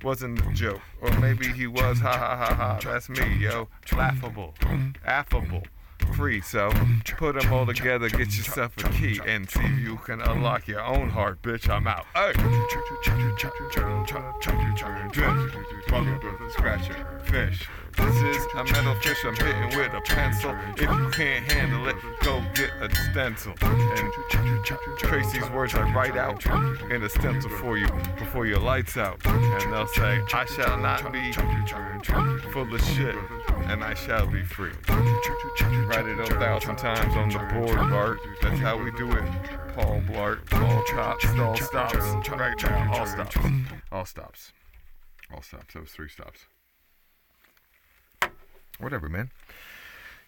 [0.03, 0.81] wasn't a joke.
[1.01, 2.79] Or maybe he was, ha ha ha ha.
[2.83, 3.69] That's me, yo.
[3.97, 4.55] Laughable,
[5.05, 5.63] affable,
[6.15, 6.41] free.
[6.41, 6.71] So
[7.17, 10.83] put them all together, get yourself a key, and see if you can unlock your
[10.83, 11.69] own heart, bitch.
[11.69, 12.07] I'm out.
[12.15, 12.33] Hey.
[16.51, 17.69] Scratcher, fish.
[17.97, 20.55] This is a metal fish I'm hitting with a pencil.
[20.77, 23.55] If you can't handle it, go get a stencil.
[23.63, 24.13] And
[24.99, 26.45] trace these words I write out
[26.91, 27.87] in a stencil for you
[28.19, 29.25] before your lights out.
[29.27, 31.33] And they'll say, I shall not be
[32.53, 33.17] full of shit,
[33.65, 34.73] and I shall be free.
[34.89, 38.21] Write it a thousand times on the board, Bart.
[38.43, 39.25] That's how we do it.
[39.75, 42.29] Paul Blart, all stops, all stops.
[42.29, 43.37] Right now, all stops.
[43.93, 44.53] All stops.
[45.33, 45.75] All stops.
[45.75, 46.47] That was three stops.
[48.81, 49.31] Whatever, man.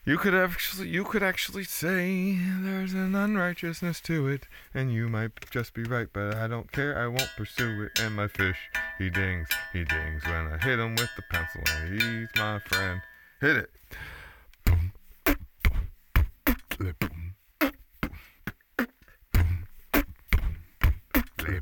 [0.05, 5.31] You could actually, you could actually say there's an unrighteousness to it, and you might
[5.51, 6.99] just be right, but I don't care.
[6.99, 8.01] I won't pursue it.
[8.01, 8.59] And my fish,
[8.99, 13.01] he dings, he dings when I hit him with the pencil, and he's my friend.
[13.41, 13.71] Hit it.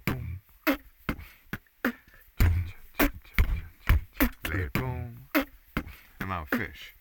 [0.07, 0.19] Boom.
[6.61, 6.94] fish.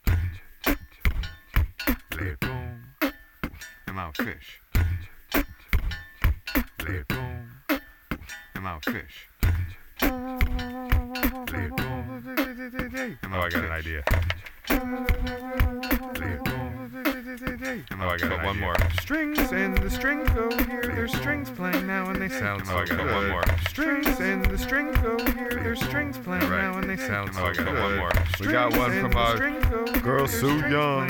[2.18, 2.82] Lay it boom.
[3.01, 3.12] I'm go.
[3.86, 4.62] The mouthfish.
[6.80, 7.24] Let go.
[8.53, 9.28] The mouthfish.
[11.51, 11.84] Let go.
[13.32, 14.03] Oh, I got an idea.
[16.20, 16.49] Let go
[17.39, 17.83] they, they.
[17.99, 18.75] Oh, I got one more.
[19.01, 20.83] Strings and the strings go here.
[20.83, 22.91] There's strings playing now and they sound so good.
[22.91, 23.43] Oh, I got one more.
[23.69, 25.49] Strings and the strings go here.
[25.51, 27.65] There's strings playing now and they sound so good.
[27.65, 28.11] one more.
[28.39, 29.37] We got one from our
[29.99, 31.07] girl Sue Young.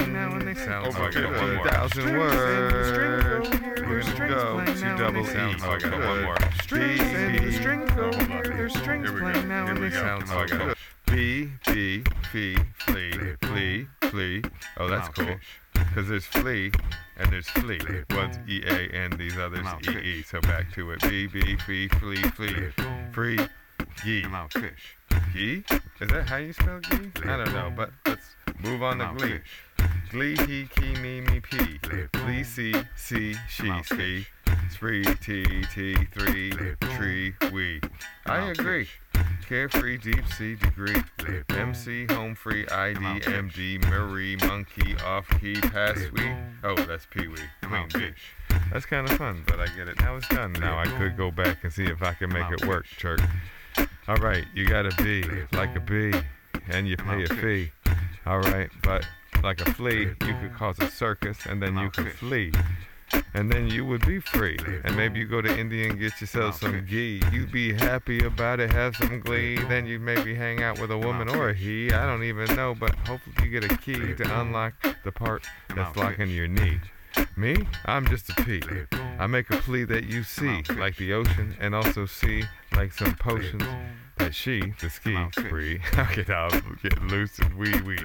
[1.56, 1.68] more.
[1.68, 4.16] Thousand words here.
[4.16, 4.28] Here
[4.60, 4.98] There's we strings go.
[4.98, 5.62] Two double E.
[5.64, 6.38] Oh, I got one more.
[6.62, 8.44] Strings and the strings go here.
[8.44, 10.78] There's strings Here playing now and they sound Oh, so I got good.
[11.08, 14.44] B, B, fee, flea, flea, flea.
[14.78, 15.36] Oh, that's cool.
[15.74, 16.72] Because there's flea
[17.18, 17.80] and there's flea.
[18.12, 20.24] One's E A and these others E E.
[20.24, 21.02] So back to it.
[21.02, 22.72] B, B, fee, flea, flea.
[23.12, 23.40] Free,
[24.06, 24.24] ye.
[24.24, 24.96] I'm out fish.
[25.34, 25.64] Gee?
[26.00, 27.12] Is that how you spell gee?
[27.24, 29.40] I don't know, but let's move on to glee.
[30.10, 31.80] Glee, he, key, me, me, p.
[32.14, 34.26] Glee, see, see, she, ski.
[34.72, 36.52] Spree, t, t, three,
[36.96, 37.80] tree, we.
[38.26, 38.88] I agree.
[39.48, 41.02] Carefree, deep sea degree.
[41.50, 46.32] MC, home free, ID, MD, Marie, monkey, off key, pass we.
[46.64, 47.38] Oh, that's Pee Wee.
[47.62, 48.12] Queen bee.
[48.72, 50.00] That's kind of fun, but I get it.
[50.00, 50.54] Now it's done.
[50.54, 53.22] Now I could go back and see if I can make it work, Church.
[54.08, 56.14] All right, you gotta be like a bee,
[56.68, 57.72] and you pay a fee.
[58.26, 59.06] All right, but
[59.44, 62.52] like a flea, you could cause a circus, and then you could flee.
[63.34, 64.58] And then you would be free.
[64.84, 67.22] And maybe you go to India and get yourself some ghee.
[67.32, 69.58] You'd be happy about it, have some glee.
[69.58, 71.92] Then you'd maybe hang out with a woman or a he.
[71.92, 74.74] I don't even know, but hopefully you get a key to unlock
[75.04, 76.80] the part that's locking your knee.
[77.36, 77.56] Me?
[77.86, 78.62] I'm just a pea.
[79.18, 82.44] I make a plea that you see, like the ocean, and also see,
[82.76, 83.64] like some potions,
[84.20, 85.82] that she, the ski, spree.
[85.98, 86.54] I'll get out,
[86.84, 87.98] get loose and wee wee.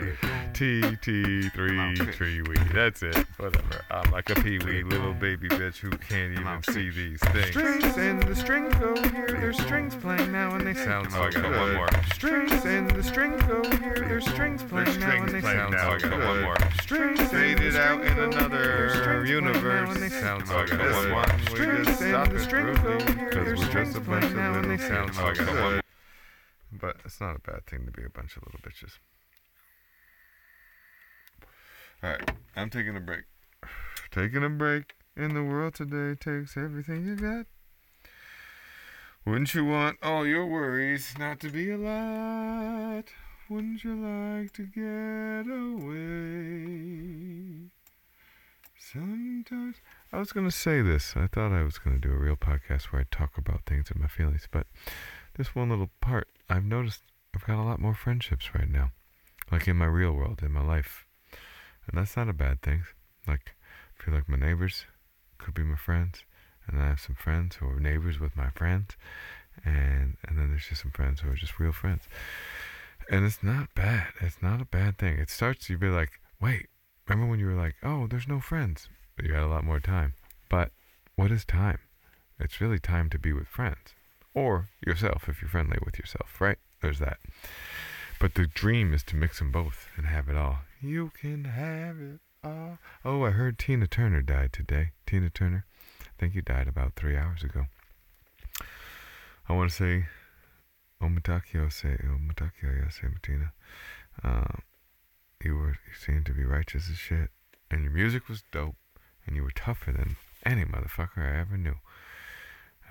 [0.55, 2.57] T, T, three, tree wee.
[2.73, 3.17] That's it.
[3.39, 3.85] Whatever.
[3.91, 7.49] I'm like a pee wee little baby bitch who can't even see these things.
[7.49, 9.27] Strings and the strings go here.
[9.29, 11.57] There's strings playing now and they sound Oh, so got good.
[11.61, 11.89] one more.
[12.15, 14.05] Strings and the strings go here.
[14.09, 15.99] There's strings playing now and they sound now.
[15.99, 16.25] so good.
[16.25, 16.57] one more.
[16.83, 19.91] Strings Faded out in another There's now universe.
[19.91, 21.13] and they sound Oh, so good.
[21.13, 21.31] one.
[21.51, 23.31] We Strings just and stop the it strings go rudely, here.
[23.31, 25.33] 'cause There's we're just strings a bunch of now and they little sound so Oh,
[25.35, 25.84] good.
[26.79, 28.99] But it's not a bad thing to be a bunch of little bitches.
[32.03, 33.25] Alright, I'm taking a break.
[34.11, 37.47] Taking a break in the world today takes everything you got.
[39.25, 43.05] Wouldn't you want all your worries not to be a lot?
[43.49, 46.91] Wouldn't you like to get away?
[48.79, 49.77] Sometimes.
[50.13, 51.15] I was going to say this.
[51.17, 53.91] I thought I was going to do a real podcast where I talk about things
[53.91, 54.67] and my feelings, but
[55.37, 57.01] this one little part, I've noticed
[57.35, 58.93] I've got a lot more friendships right now.
[59.51, 61.05] Like in my real world, in my life.
[61.87, 62.85] And that's not a bad thing.
[63.27, 63.55] Like,
[63.99, 64.87] I feel like my neighbors
[65.39, 66.25] could be my friends.
[66.67, 68.97] And I have some friends who are neighbors with my friends.
[69.65, 72.03] And and then there's just some friends who are just real friends.
[73.11, 74.09] And it's not bad.
[74.21, 75.19] It's not a bad thing.
[75.19, 76.69] It starts you be like, wait,
[77.07, 78.89] remember when you were like, oh, there's no friends?
[79.17, 80.15] But you had a lot more time.
[80.49, 80.71] But
[81.17, 81.79] what is time?
[82.39, 83.95] It's really time to be with friends.
[84.35, 86.59] Or yourself if you're friendly with yourself, right?
[86.83, 87.19] There's that.
[88.21, 90.59] But the dream is to mix them both and have it all.
[90.81, 92.79] You can have it all.
[93.05, 94.91] Oh, I heard Tina Turner died today.
[95.07, 95.65] Tina Turner.
[96.03, 97.67] I think you died about three hours ago.
[99.49, 100.07] I want to say,
[101.03, 103.53] Mitakuye Oyasin, Mitakuye Oyasin, Tina.
[104.23, 104.59] Uh,
[105.43, 107.31] you were, you seemed to be righteous as shit.
[107.71, 108.77] And your music was dope.
[109.27, 111.77] And you were tougher than any motherfucker I ever knew.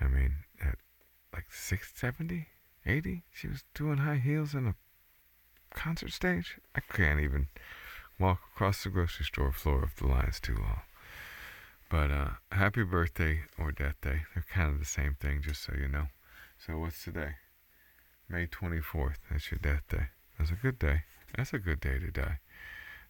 [0.00, 0.43] I mean,
[1.34, 2.46] like 670,
[2.86, 4.74] 80, she was doing high heels in a
[5.74, 6.58] concert stage.
[6.76, 7.48] I can't even
[8.20, 10.82] walk across the grocery store floor if the line's too long.
[11.90, 14.22] But uh, happy birthday or death day.
[14.34, 16.06] They're kind of the same thing, just so you know.
[16.64, 17.34] So what's today?
[18.28, 19.16] May 24th.
[19.30, 20.06] That's your death day.
[20.38, 21.02] That's a good day.
[21.36, 22.38] That's a good day to die.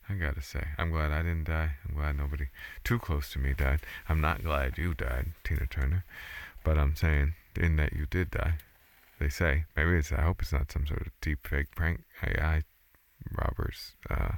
[0.08, 0.68] I gotta say.
[0.76, 1.76] I'm glad I didn't die.
[1.88, 2.46] I'm glad nobody
[2.82, 3.80] too close to me died.
[4.08, 6.04] I'm not glad you died, Tina Turner.
[6.62, 8.58] But I'm saying, in that you did die.
[9.18, 9.64] They say.
[9.76, 12.62] Maybe it's, I hope it's not some sort of deep fake prank AI
[13.32, 14.32] robbers, uh,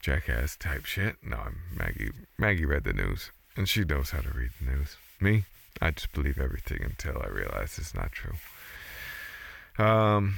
[0.00, 1.16] jackass type shit.
[1.22, 2.10] No, I'm Maggie.
[2.38, 4.96] Maggie read the news, and she knows how to read the news.
[5.20, 5.44] Me,
[5.80, 8.34] I just believe everything until I realize it's not true.
[9.78, 10.36] Um,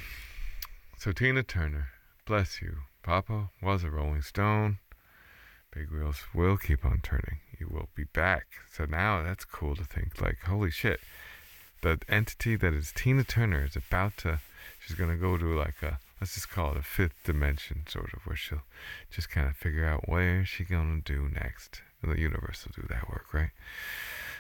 [0.98, 1.88] so Tina Turner,
[2.26, 2.78] bless you.
[3.02, 4.78] Papa was a Rolling Stone.
[5.70, 7.40] Big wheels will keep on turning.
[7.58, 8.46] You will be back.
[8.72, 10.20] So now that's cool to think.
[10.20, 11.00] Like, holy shit,
[11.82, 14.40] the entity that is Tina Turner is about to.
[14.80, 18.26] She's gonna go to like a let's just call it a fifth dimension, sort of,
[18.26, 18.62] where she'll
[19.10, 21.82] just kind of figure out where she gonna do next.
[22.02, 23.50] And the universe will do that work, right?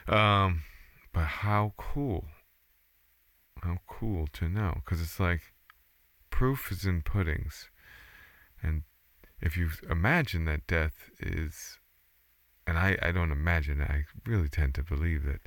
[0.08, 0.62] Um,
[1.12, 2.26] but how cool,
[3.62, 5.40] how cool to know, because it's like
[6.30, 7.68] proof is in puddings,
[8.62, 8.82] and
[9.40, 11.78] if you imagine that death is,
[12.66, 15.40] and I I don't imagine, I really tend to believe that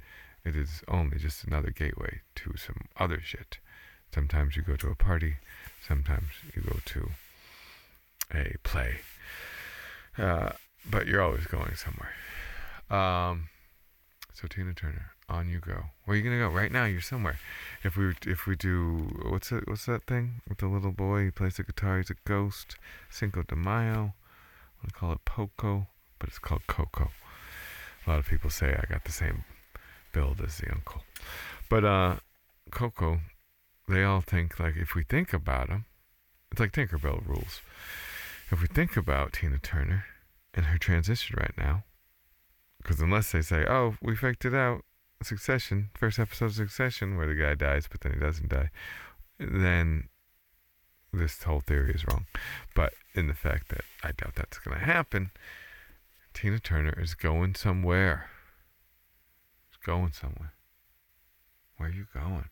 [0.43, 3.59] it is only just another gateway to some other shit.
[4.13, 5.35] Sometimes you go to a party,
[5.85, 7.09] sometimes you go to
[8.33, 8.97] a play,
[10.17, 10.51] uh,
[10.89, 12.13] but you're always going somewhere.
[12.89, 13.49] Um,
[14.33, 15.85] so Tina Turner, on you go.
[16.05, 16.49] Where are you gonna go?
[16.49, 17.39] Right now, you're somewhere.
[17.83, 21.25] If we if we do what's it what's that thing with the little boy?
[21.25, 21.97] He plays the guitar.
[21.97, 22.75] He's a ghost.
[23.09, 23.93] Cinco de Mayo.
[23.93, 25.87] I want to call it Poco,
[26.19, 27.11] but it's called Coco.
[28.05, 29.45] A lot of people say I got the same
[30.11, 31.01] build as the uncle.
[31.69, 32.15] But uh,
[32.71, 33.19] Coco,
[33.87, 35.85] they all think like if we think about him,
[36.51, 37.61] it's like Tinkerbell rules.
[38.51, 40.05] If we think about Tina Turner
[40.53, 41.83] and her transition right now,
[42.77, 44.83] because unless they say, "Oh, we faked it out,"
[45.23, 48.71] Succession, first episode of Succession, where the guy dies but then he doesn't die,
[49.39, 50.09] then
[51.13, 52.25] this whole theory is wrong.
[52.75, 55.31] But in the fact that I doubt that's going to happen,
[56.33, 58.29] Tina Turner is going somewhere.
[59.83, 60.53] Going somewhere.
[61.77, 62.49] Where are you going?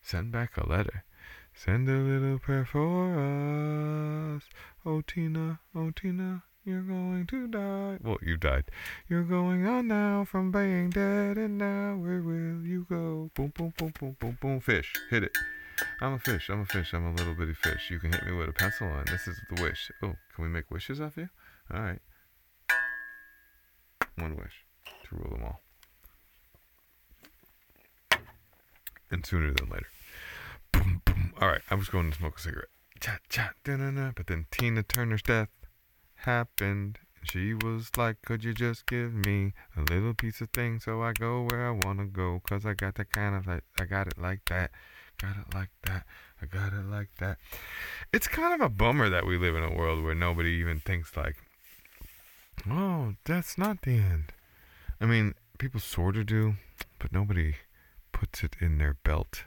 [0.00, 1.04] Send back a letter.
[1.52, 4.42] Send a little prayer for us.
[4.86, 7.98] Oh, Tina, oh, Tina, you're going to die.
[8.00, 8.70] Well, you died.
[9.08, 13.30] You're going on now from being dead, and now where will you go?
[13.34, 14.60] Boom, boom, boom, boom, boom, boom.
[14.60, 15.32] Fish, hit it.
[16.00, 16.48] I'm a fish.
[16.48, 16.92] I'm a fish.
[16.92, 17.90] I'm a little bitty fish.
[17.90, 19.90] You can hit me with a pencil, and this is the wish.
[20.02, 21.28] Oh, can we make wishes off you?
[21.74, 22.00] All right.
[24.16, 25.62] One wish to rule them all.
[29.10, 29.88] And sooner than later.
[30.72, 31.32] Boom, boom.
[31.40, 32.68] All right, I was going to smoke a cigarette.
[33.00, 34.12] Chat, da-na-na.
[34.14, 35.48] But then Tina Turner's death
[36.16, 36.98] happened.
[37.22, 41.12] She was like, Could you just give me a little piece of thing so I
[41.12, 42.40] go where I want to go?
[42.48, 44.70] Cause I got that kind of like, I got it like that.
[45.18, 46.04] Got it like that.
[46.40, 47.38] I got it like that.
[48.12, 51.16] It's kind of a bummer that we live in a world where nobody even thinks
[51.16, 51.36] like,
[52.70, 54.32] oh, that's not the end.
[55.00, 56.54] I mean, people sort of do,
[56.98, 57.54] but nobody
[58.18, 59.44] puts it in their belt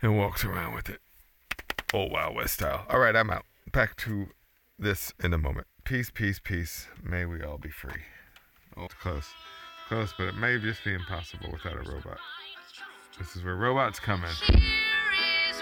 [0.00, 1.00] and walks around with it.
[1.92, 2.86] Oh, wow, West style.
[2.88, 3.44] All right, I'm out.
[3.70, 4.28] Back to
[4.78, 5.66] this in a moment.
[5.84, 6.86] Peace, peace, peace.
[7.02, 8.02] May we all be free.
[8.76, 9.28] Oh, it's close.
[9.88, 12.18] Close, but it may just be impossible without a robot.
[13.18, 14.60] This is where robots come in.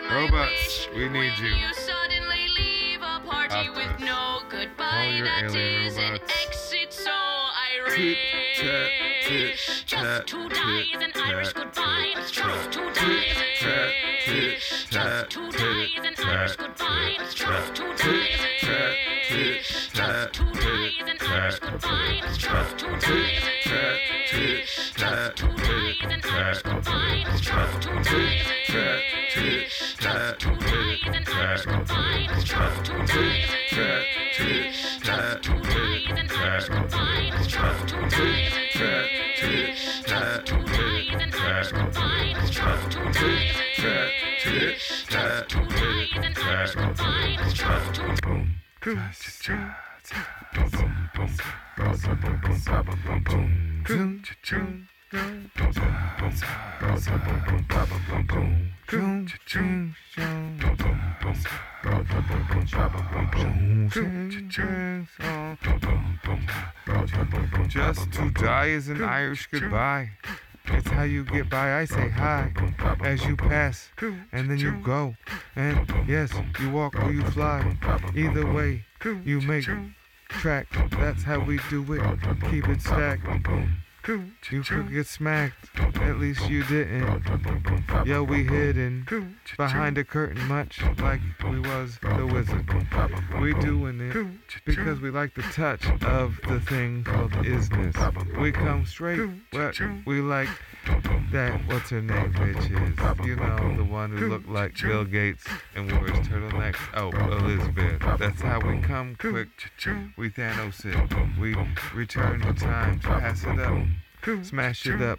[0.08, 1.48] Robots, we need you.
[1.48, 3.88] You suddenly leave a party Optimus.
[3.88, 5.06] with no goodbye.
[5.06, 6.32] All your alien an robots.
[6.46, 8.16] exit so irate.
[8.54, 12.12] Just to die is an Irish goodbye.
[12.30, 13.80] Just to die is an
[14.90, 17.16] Just to die is an Irish goodbye.
[17.34, 18.82] Just to die is an
[19.94, 22.20] Just to die is an Irish goodbye.
[22.36, 23.72] Just to die is an
[24.96, 27.24] Just to die is an Irish goodbye.
[27.40, 29.98] Just to just
[30.40, 32.26] two dies, an Irish goodbye.
[32.34, 33.74] Just tat, Just
[36.68, 37.30] goodbye.
[37.32, 37.48] Just dies.
[37.48, 38.52] tat, tit,
[40.04, 42.34] tat, Just two dies, an Irish goodbye.
[42.40, 45.08] Just tat, tit, tat, Just
[45.48, 47.36] two dies, an Irish goodbye.
[47.40, 47.56] Just
[49.42, 49.56] two
[50.52, 50.68] boom, boom,
[51.14, 51.28] boom, boom,
[51.76, 52.60] boom, boom, boom, boom,
[52.92, 53.22] boom,
[57.32, 57.64] boom,
[58.08, 59.00] boom, boom, just
[68.12, 70.10] to die is an Irish goodbye.
[70.66, 71.80] It's how you get by.
[71.80, 72.52] I say hi
[73.02, 73.88] as you pass,
[74.30, 75.16] and then you go.
[75.56, 76.30] And yes,
[76.60, 77.78] you walk or you fly.
[78.14, 78.84] Either way,
[79.24, 79.66] you make
[80.28, 80.66] track.
[80.90, 82.02] That's how we do it.
[82.50, 83.24] Keep it stacked.
[84.04, 85.70] You could get smacked.
[85.78, 87.22] At least you didn't.
[88.04, 89.06] Yo, we hidden
[89.56, 92.68] behind a curtain, much like we was the wizard.
[93.40, 98.40] We doing it because we like the touch of the thing called isness.
[98.40, 99.20] We come straight.
[99.52, 100.48] What we like
[101.30, 101.60] that.
[101.66, 102.64] What's her name, bitch?
[103.20, 105.44] Is you know the one who looked like Bill Gates
[105.76, 106.76] and his turtlenecks.
[106.94, 108.02] Oh, Elizabeth.
[108.18, 109.48] That's how we come quick.
[110.16, 111.38] We Thanos it.
[111.40, 111.54] We
[111.94, 112.98] return to time.
[113.00, 113.86] Pass it up.
[114.42, 115.18] Smash it up.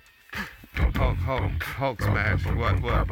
[0.95, 2.45] Hulk, Hulk, Hulk smash.
[2.45, 3.07] What, what?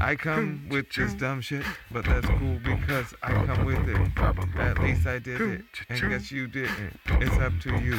[0.00, 4.58] I come with this dumb shit, but that's cool because I come with it.
[4.58, 6.98] At least I did it, and guess you didn't.
[7.06, 7.98] It's up to you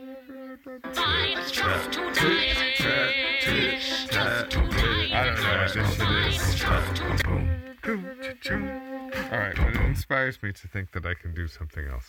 [0.51, 1.33] tat, goodbye.
[1.51, 5.73] Just two tit, tat, two dies.
[5.73, 6.59] Just two dies.
[6.59, 7.35] tat, tit, tat.
[7.83, 9.31] I don't know what this shit is.
[9.31, 12.07] All right, but it inspires me to think that I can do something else,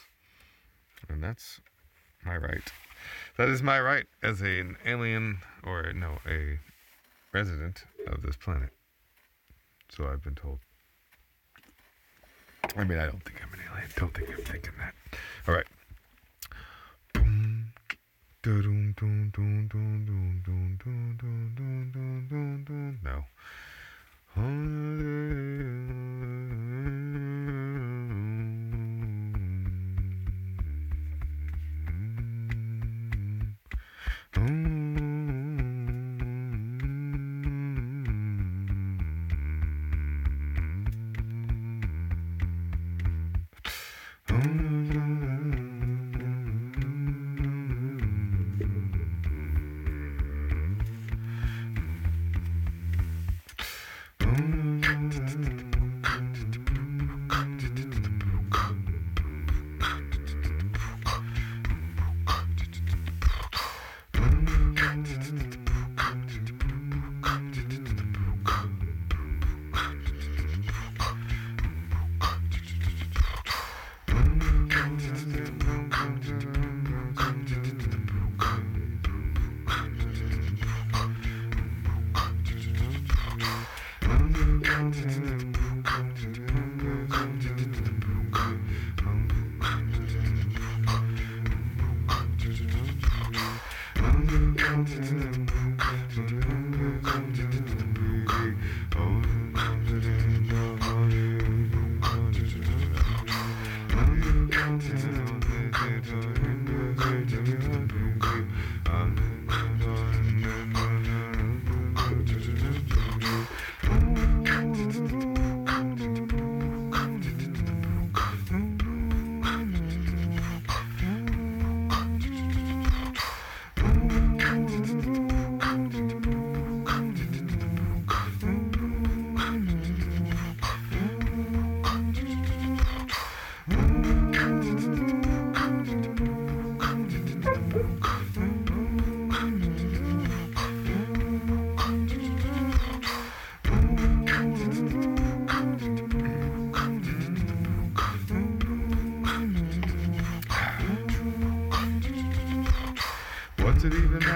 [1.08, 1.60] and that's
[2.24, 2.72] my right.
[3.36, 6.58] That is my right as an alien, or no, a
[7.32, 8.70] resident of this planet.
[9.88, 10.58] So I've been told.
[12.76, 13.88] I mean, I don't think I'm an alien.
[13.96, 14.94] Don't think I'm thinking that.
[15.46, 15.66] All right.
[18.44, 18.50] No.
[34.34, 35.11] Mm-hmm.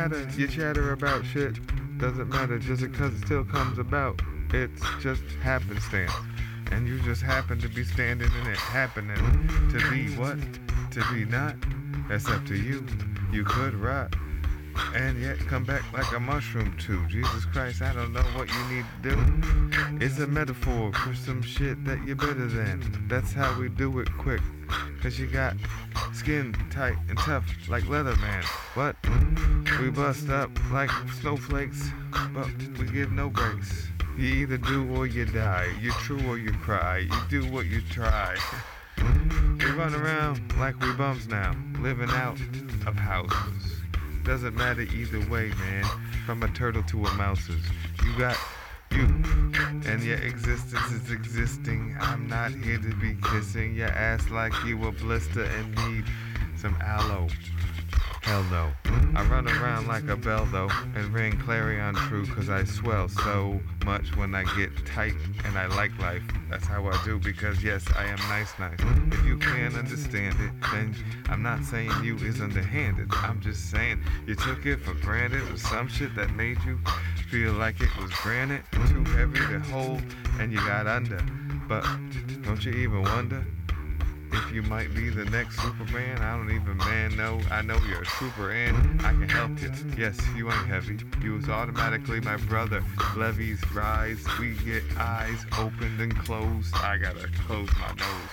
[0.08, 0.40] Matter?
[0.40, 1.54] You chatter about shit.
[1.98, 4.20] Doesn't matter just because it still comes about.
[4.52, 6.12] It's just happenstance.
[6.70, 9.16] And you just happen to be standing in it, happening
[9.70, 10.38] to be what?
[10.92, 11.56] To be not?
[12.08, 12.86] That's up to you.
[13.32, 14.14] You could rot.
[14.94, 17.04] And yet come back like a mushroom too.
[17.08, 20.04] Jesus Christ, I don't know what you need to do.
[20.04, 23.06] It's a metaphor for some shit that you're better than.
[23.08, 24.42] That's how we do it quick.
[25.00, 25.54] Cause you got
[26.12, 28.42] skin tight and tough like leather man.
[28.74, 28.95] What?
[29.86, 31.90] We bust up like snowflakes,
[32.34, 33.86] but we give no breaks.
[34.18, 35.68] You either do or you die.
[35.80, 37.06] You true or you cry.
[37.08, 38.36] You do what you try.
[38.98, 42.36] We run around like we bums now, living out
[42.84, 43.80] of houses.
[44.24, 45.84] Doesn't matter either way, man.
[46.26, 47.62] From a turtle to a mouse's.
[48.04, 48.36] You got
[48.90, 49.04] you,
[49.86, 51.96] and your existence is existing.
[52.00, 56.06] I'm not here to be kissing your ass like you a blister and need
[56.56, 57.28] some aloe.
[58.26, 58.72] Hell no.
[59.14, 63.60] I run around like a bell though and ring clarion true cause I swell so
[63.84, 65.14] much when I get tight
[65.44, 66.24] and I like life.
[66.50, 68.80] That's how I do because yes, I am nice nice.
[69.12, 70.92] If you can't understand it, then
[71.28, 73.10] I'm not saying you is underhanded.
[73.12, 76.80] I'm just saying you took it for granted or some shit that made you
[77.30, 80.02] feel like it was granite, too heavy to hold
[80.40, 81.24] and you got under.
[81.68, 81.84] But
[82.42, 83.46] don't you even wonder?
[84.36, 86.18] If you might be the next Superman.
[86.18, 87.40] I don't even man know.
[87.50, 89.72] I know you're a trooper and I can help you.
[89.96, 90.98] Yes, you ain't heavy.
[91.22, 92.84] You was automatically my brother.
[93.16, 94.24] Levies rise.
[94.38, 96.74] We get eyes opened and closed.
[96.74, 98.30] I gotta close my nose.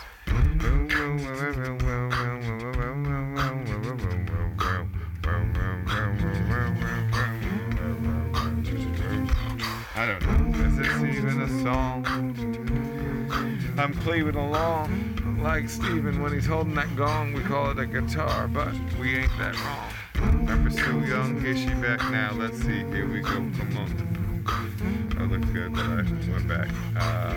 [9.96, 10.66] I don't know.
[10.66, 12.06] Is this even a song?
[13.78, 15.13] I'm cleaving along
[15.44, 17.34] like Steven when he's holding that gong.
[17.34, 20.38] We call it a guitar, but we ain't that wrong.
[20.40, 21.40] Remember Sue Young?
[21.42, 22.32] Here she back now.
[22.34, 22.80] Let's see.
[22.86, 23.30] Here we go.
[23.30, 24.14] Come on.
[25.18, 26.70] That looks good, but I went back.
[26.96, 27.36] Uh,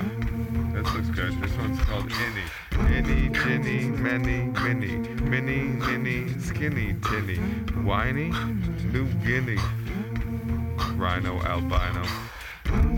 [0.72, 1.32] this looks good.
[1.42, 2.94] This one's called Any.
[2.94, 7.36] Any, Jenny, many, many, many, many, skinny, tinny,
[7.82, 8.30] whiny,
[8.92, 9.58] New Guinea,
[10.94, 12.04] rhino, albino.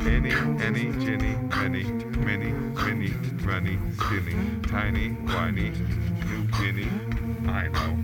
[0.07, 1.85] Any, any, Jenny, many,
[2.19, 3.11] many, many,
[3.45, 5.73] runny, skinny, tiny, whiny,
[6.27, 6.91] New Guinea.
[7.49, 8.03] I know,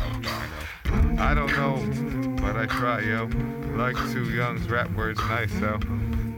[0.00, 1.22] albino.
[1.22, 3.28] I don't know, but I try, yo.
[3.76, 5.80] Like Sue Young's rap words nice, though.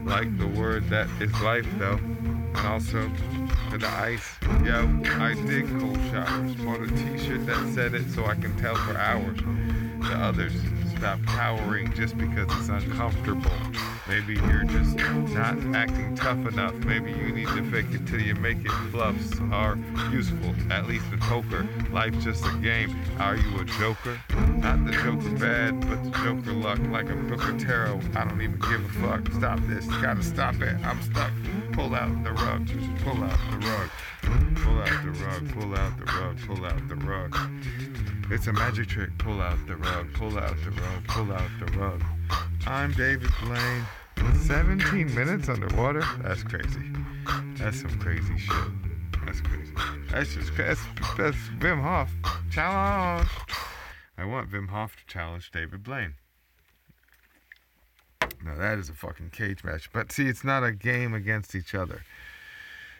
[0.03, 1.97] Like the word that is life, though.
[1.97, 3.11] And also
[3.71, 4.87] to the ice, yo.
[5.19, 6.55] I dig cold showers.
[6.55, 9.39] Bought a t-shirt that said it so I can tell for hours.
[10.07, 10.53] The others
[10.97, 13.51] stop cowering just because it's uncomfortable.
[14.07, 14.95] Maybe you're just
[15.33, 16.73] not acting tough enough.
[16.85, 18.71] Maybe you need to fake it till you make it.
[18.91, 19.77] Bluffs are
[20.11, 21.67] useful, at least in poker.
[21.91, 22.95] Life's just a game.
[23.19, 24.19] Are you a joker?
[24.57, 27.99] Not the joker bad, but the joker luck like a book of tarot.
[28.15, 29.31] I don't even give a fuck.
[29.33, 29.85] Stop this.
[30.01, 30.75] Gotta stop it.
[30.85, 31.31] I'm stuck.
[31.73, 32.67] Pull out the rug.
[33.03, 33.89] Pull out the rug.
[34.55, 35.53] Pull out the rug.
[35.53, 36.37] Pull out the rug.
[36.47, 37.37] Pull out the rug.
[38.31, 39.15] It's a magic trick.
[39.19, 40.11] Pull out the rug.
[40.13, 41.07] Pull out the rug.
[41.07, 42.03] Pull out the rug.
[42.65, 43.85] I'm David Blaine.
[44.47, 46.03] 17 minutes underwater?
[46.23, 46.81] That's crazy.
[47.53, 48.55] That's some crazy shit.
[49.25, 49.73] That's crazy.
[50.09, 50.81] That's just that's,
[51.15, 52.09] that's Wim Hof.
[52.51, 53.29] Challenge.
[54.17, 56.15] I want Wim Hof to challenge David Blaine.
[58.43, 59.91] Now that is a fucking cage match.
[59.93, 62.01] But see, it's not a game against each other.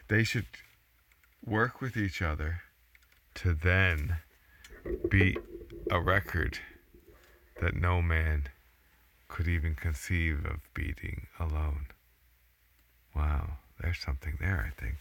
[0.06, 0.46] They should
[1.44, 2.60] work with each other
[3.34, 4.18] to then
[5.08, 5.38] beat
[5.90, 6.58] a record
[7.60, 8.48] that no man
[9.28, 11.86] could even conceive of beating alone.
[13.14, 13.58] Wow.
[13.80, 14.96] there's something there, I think.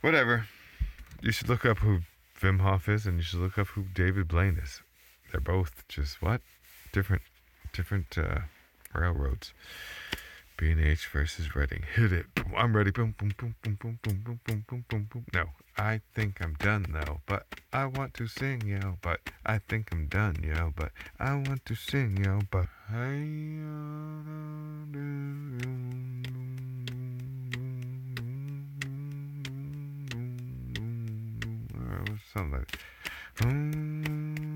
[0.00, 0.46] Whatever.
[1.20, 2.00] You should look up who
[2.40, 4.82] Wim Hof is, and you should look up who David Blaine is.
[5.30, 6.40] They're both just what?
[6.92, 7.22] Different,
[7.72, 8.40] different uh,
[8.94, 9.52] railroads.
[10.56, 11.82] B&H versus Reading.
[11.94, 12.26] Hit it.
[12.56, 12.90] I'm ready.
[12.90, 15.24] Boom, boom, boom, boom, boom, boom, boom, boom, boom, boom, boom.
[15.32, 15.46] No,
[15.78, 18.98] I think I'm done though, but I want to sing, yo.
[19.00, 20.72] But I think I'm done, yo.
[20.76, 22.40] But I want to sing, yo.
[22.50, 22.66] But
[32.32, 32.78] something like.
[33.40, 34.51] You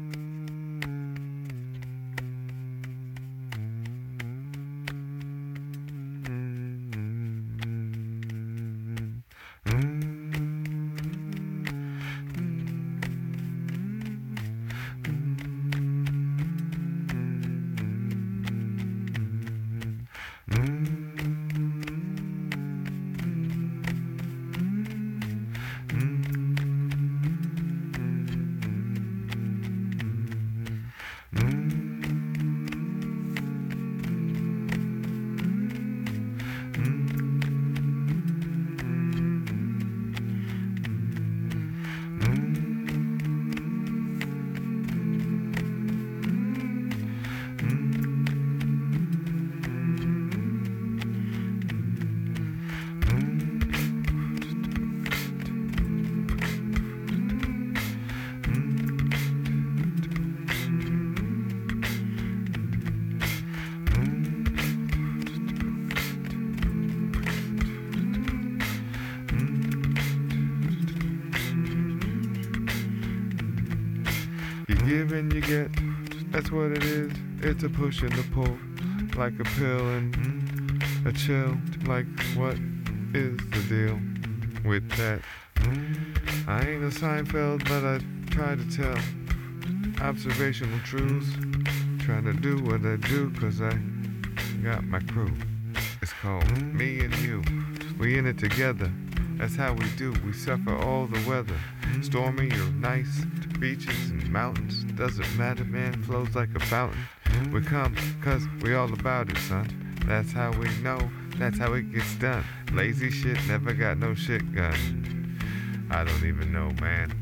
[77.41, 78.59] It's a push and a pull,
[79.17, 81.57] like a pill and mm, a chill.
[81.87, 82.57] Like, what
[83.15, 84.01] is the deal
[84.65, 85.21] with that?
[86.49, 88.01] I ain't a Seinfeld, but I
[88.31, 88.99] try to tell
[90.07, 91.29] observational truths.
[92.05, 93.77] Trying to do what I do, cause I
[94.63, 95.33] got my crew.
[96.03, 97.43] It's called Me and You.
[97.99, 98.93] We in it together.
[99.39, 100.13] That's how we do.
[100.25, 101.57] We suffer all the weather.
[102.03, 103.25] Stormy or nice,
[103.59, 104.85] beaches and mountains.
[104.95, 106.03] Doesn't matter, man.
[106.03, 106.99] Flows like a fountain.
[107.53, 109.97] We come, cause we all about it, son.
[110.07, 110.99] That's how we know.
[111.37, 112.45] That's how it gets done.
[112.73, 115.39] Lazy shit never got no shit gun.
[115.91, 117.13] I don't even know, man.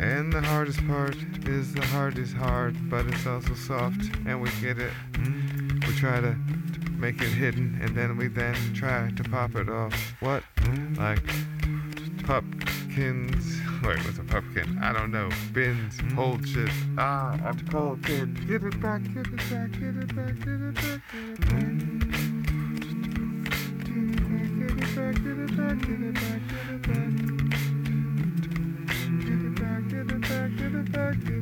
[0.00, 1.16] And the hardest part
[1.46, 1.82] is the
[2.16, 4.92] is hard, but it's also soft, and we get it.
[5.86, 6.36] We try to
[6.98, 9.94] make it hidden, and then we then try to pop it off.
[10.20, 10.42] What?
[10.96, 11.22] Like
[12.98, 13.60] pupkins?
[13.84, 14.78] Wait, what's a pumpkin?
[14.82, 15.28] I don't know.
[15.52, 16.70] Bins, hold shit.
[16.96, 18.34] Ah, I'm cold kid.
[18.46, 21.00] Get it get it back, get it back, get it back, get it back.
[24.58, 27.12] Get it back, get it back, get it back, get it back.
[29.24, 31.37] Get it back, get it back, get it back, get it back,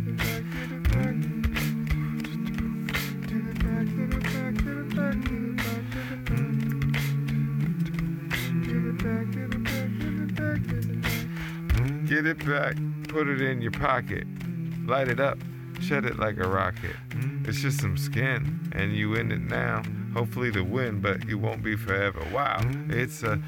[12.07, 12.77] Get it back,
[13.09, 14.29] put it in your pocket,
[14.87, 15.39] light it up,
[15.81, 16.95] shed it like a rocket.
[17.45, 19.83] It's just some skin, and you in it now.
[20.15, 22.25] Hopefully to win, but you won't be forever.
[22.33, 23.41] Wow, it's a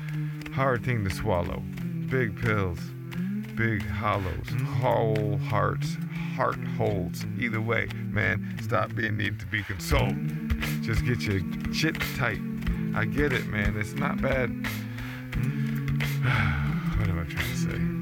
[0.54, 1.62] hard thing to swallow.
[2.10, 2.80] Big pills,
[3.54, 4.48] big hollows,
[4.80, 5.96] whole hearts,
[6.34, 7.24] heart holes.
[7.38, 10.16] Either way, man, stop being need to be consoled.
[10.82, 11.42] Just get your
[11.72, 12.40] shit tight.
[12.96, 13.76] I get it, man.
[13.76, 14.50] It's not bad.
[16.98, 17.97] what am I trying to say?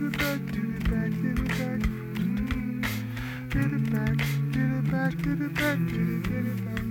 [0.00, 1.80] it back, get it back, get it back,
[3.50, 4.16] get it back,
[4.52, 6.86] get it back, get it back, get it get it back,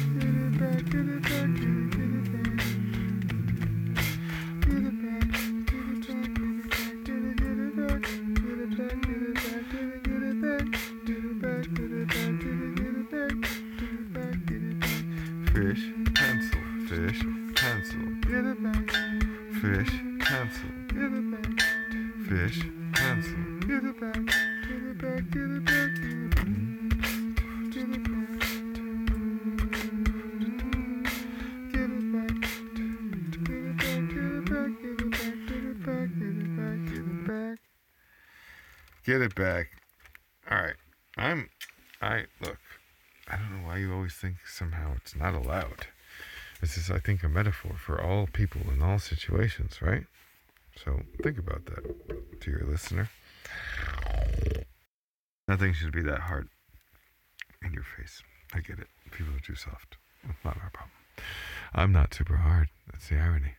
[19.65, 19.89] Fish,
[20.19, 21.49] cancel get it back.
[22.29, 22.59] Fish,
[22.93, 24.13] pencil, get it back.
[24.61, 26.55] Get it back, it back, it back.
[27.73, 28.45] It back.
[31.73, 32.35] It back.
[33.43, 37.57] It back, it back, it back, get it back, get it back, get it back.
[39.03, 39.65] Get it back.
[40.51, 40.77] All right.
[41.17, 41.49] I'm,
[42.03, 42.59] I, look,
[43.27, 45.87] I don't know why you always think somehow it's not allowed.
[46.65, 50.03] This is, I think, a metaphor for all people in all situations, right?
[50.83, 53.11] So think about that, to your listener.
[55.47, 56.49] Nothing should be that hard
[57.63, 58.23] in your face.
[58.51, 58.87] I get it.
[59.11, 59.97] People are too soft.
[60.43, 60.89] Not my problem.
[61.75, 62.69] I'm not super hard.
[62.91, 63.53] That's the irony.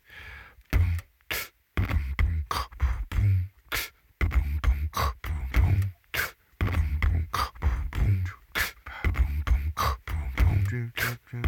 [11.33, 11.43] Don't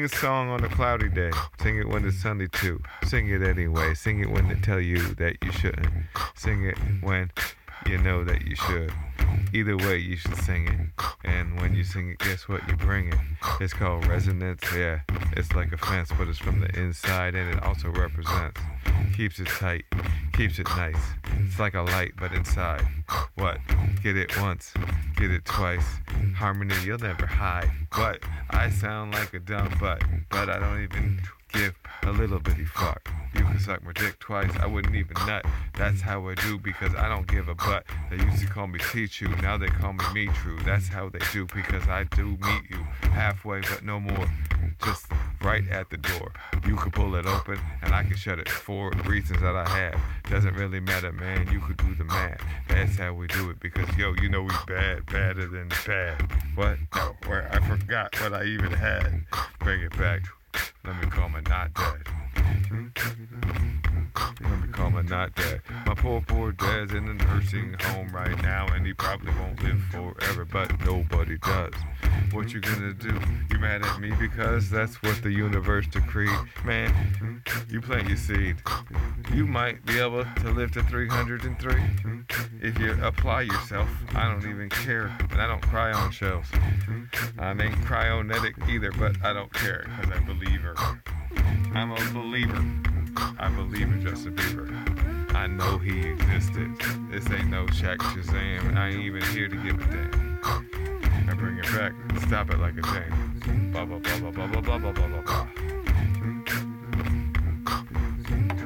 [0.00, 1.30] Sing a song on a cloudy day.
[1.60, 2.82] Sing it when it's sunny too.
[3.04, 3.92] Sing it anyway.
[3.92, 5.90] Sing it when they tell you that you shouldn't.
[6.34, 7.30] Sing it when
[7.84, 8.90] you know that you should.
[9.52, 11.04] Either way, you should sing it.
[11.22, 12.66] And when you sing it, guess what?
[12.66, 13.18] You bring it.
[13.60, 14.62] It's called resonance.
[14.74, 15.00] Yeah,
[15.36, 18.58] it's like a fence, but it's from the inside, and it also represents.
[19.14, 19.84] Keeps it tight,
[20.32, 20.96] keeps it nice.
[21.40, 22.88] It's like a light, but inside.
[23.34, 23.58] What?
[24.02, 24.72] Get it once,
[25.16, 25.84] get it twice.
[26.36, 27.70] Harmony, you'll never hide.
[27.94, 28.22] What?
[28.50, 31.20] I sound like a dumb butt, but I don't even
[31.52, 31.74] give
[32.04, 33.10] a little bitty fuck.
[33.34, 35.44] You can suck my dick twice, I wouldn't even nut.
[35.76, 37.84] That's how I do because I don't give a butt.
[38.10, 40.58] They used to call me Teach You, now they call me Me True.
[40.64, 42.78] That's how they do because I do meet you
[43.10, 44.26] halfway, but no more.
[44.84, 45.06] Just
[45.42, 46.32] right at the door.
[46.66, 50.00] You could pull it open and I can shut it for reasons that I have.
[50.30, 51.48] Doesn't really matter, man.
[51.52, 52.40] You could do the math.
[52.68, 56.30] That's how we do it because yo, you know we bad, badder than bad.
[56.54, 56.78] What?
[56.94, 57.79] No, where I forgot
[58.20, 59.24] what I even had.
[59.58, 60.22] Bring it back.
[60.84, 62.29] Let me call my not dead.
[65.08, 65.62] Not dead.
[65.86, 69.80] My poor, poor dad's in a nursing home right now, and he probably won't live
[69.90, 71.74] forever, but nobody does.
[72.30, 73.18] What you gonna do?
[73.50, 76.30] You mad at me because that's what the universe decreed?
[76.64, 78.58] Man, you plant your seed.
[79.34, 81.82] You might be able to live to 303
[82.62, 83.88] if you apply yourself.
[84.14, 86.48] I don't even care, and I don't cry on shelves.
[87.36, 90.76] I ain't cryonetic either, but I don't care because I believe her.
[91.74, 92.39] I'm a believer.
[92.48, 95.34] I believe in Justin Bieber.
[95.34, 96.74] I know he existed.
[97.10, 98.76] This ain't no Shaq Shazam.
[98.76, 100.40] I ain't even here to give a damn.
[101.28, 101.92] I bring it back.
[102.26, 103.70] Stop it like a jam.
[103.72, 105.48] Blah blah blah blah blah blah blah blah blah blah.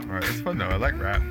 [0.08, 0.68] Alright, it's fun though.
[0.68, 1.22] I like rap.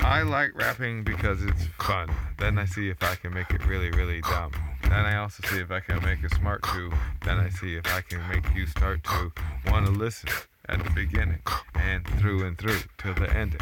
[0.00, 2.10] I like rapping because it's fun.
[2.38, 4.50] Then I see if I can make it really, really dumb.
[4.82, 6.90] Then I also see if I can make it smart too.
[7.24, 9.32] Then I see if I can make you start to
[9.70, 10.30] want to listen
[10.70, 11.40] at the beginning
[11.74, 13.60] and through and through till the ending.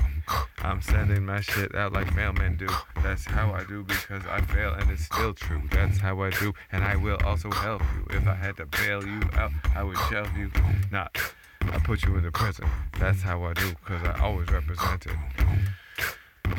[0.58, 2.68] I'm sending my shit out like mailmen do.
[3.02, 5.62] That's how I do because I fail and it's still true.
[5.70, 8.16] That's how I do, and I will also help you.
[8.16, 10.50] If I had to bail you out, I would shelve you.
[10.90, 11.16] Not.
[11.62, 12.68] I put you in the prison.
[12.98, 15.16] That's how I do because I always represent it.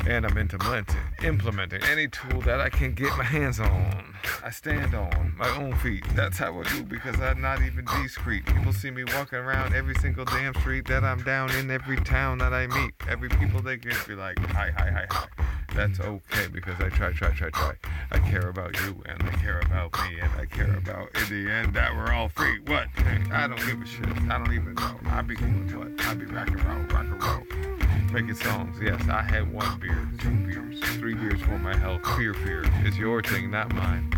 [0.06, 4.14] And I'm implementing, implementing any tool that I can get my hands on.
[4.44, 6.04] I stand on my own feet.
[6.14, 8.46] That's how I do because I'm not even discreet.
[8.46, 12.38] People see me walking around every single damn street that I'm down in every town
[12.38, 12.94] that I meet.
[13.08, 15.26] Every people they can be like, hi, hi, hi, hi.
[15.74, 17.74] That's okay because I try, try, try, try.
[18.10, 21.50] I care about you and I care about me and I care about in the
[21.50, 22.58] end that we're all free.
[22.66, 22.88] What?
[23.30, 24.06] I don't give a shit.
[24.28, 24.98] I don't even know.
[25.06, 26.06] I be doing what?
[26.06, 27.79] I be rock and roll, rock and roll
[28.10, 28.76] making songs.
[28.82, 32.04] Yes, I had one beer, two beers, three beers for my health.
[32.16, 32.62] Fear, fear.
[32.84, 34.10] It's your thing, not mine.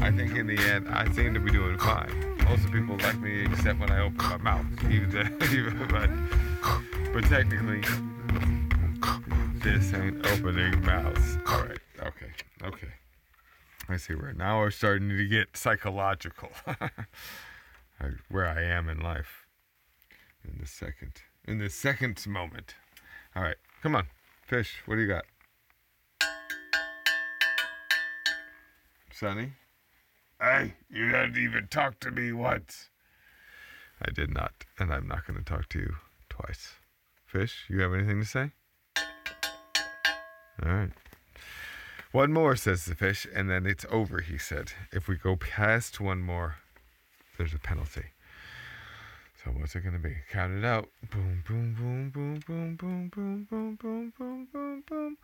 [0.00, 2.36] I think in the end, I seem to be doing fine.
[2.44, 4.66] Most of people like me except when I open my mouth.
[4.90, 7.82] Even, the, even but, but technically,
[9.60, 11.38] this ain't opening mouths.
[11.46, 11.78] All right.
[12.00, 12.32] Okay.
[12.64, 12.92] Okay.
[13.88, 16.50] I see where now we're starting to get psychological.
[18.28, 19.46] where I am in life.
[20.44, 21.22] In the second.
[21.46, 22.74] In the second moment.
[23.34, 24.06] All right, come on,
[24.46, 24.82] fish.
[24.84, 25.24] What do you got?
[29.10, 29.52] Sonny?
[30.40, 32.90] Hey, you didn't even talk to me once.
[34.02, 35.96] I did not, and I'm not going to talk to you
[36.28, 36.74] twice.
[37.24, 38.50] Fish, you have anything to say?
[40.62, 40.90] All right.
[42.10, 44.72] One more, says the fish, and then it's over, he said.
[44.92, 46.56] If we go past one more,
[47.38, 48.06] there's a penalty.
[49.44, 50.14] So what's it gonna be?
[50.30, 50.88] Count it out.
[51.10, 55.16] Boom, boom, boom, boom, boom, boom, boom, boom, boom, boom, boom, boom.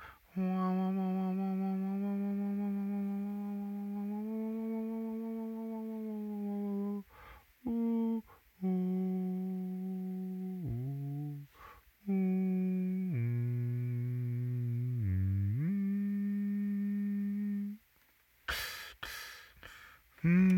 [20.26, 20.57] Ooh,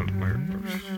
[0.00, 0.89] on fireworks.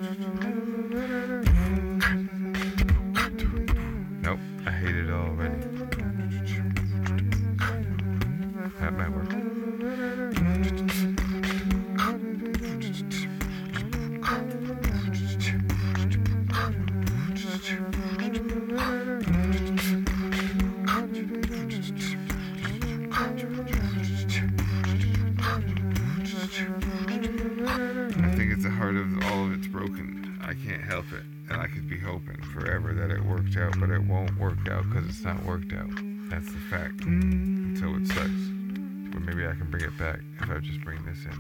[39.72, 41.32] Bring it back if I just bring this in.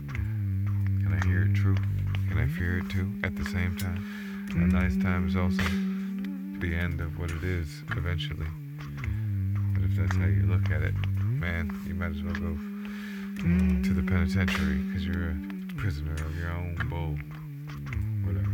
[1.02, 1.76] Can I hear it true?
[2.30, 4.02] Can I fear it too at the same time?
[4.54, 5.62] A nice time is also
[6.58, 8.46] the end of what it is eventually.
[9.74, 12.56] But if that's how you look at it, man, you might as well go
[13.82, 15.36] to the penitentiary because you're a
[15.76, 17.18] prisoner of your own bull.
[18.24, 18.48] Whatever.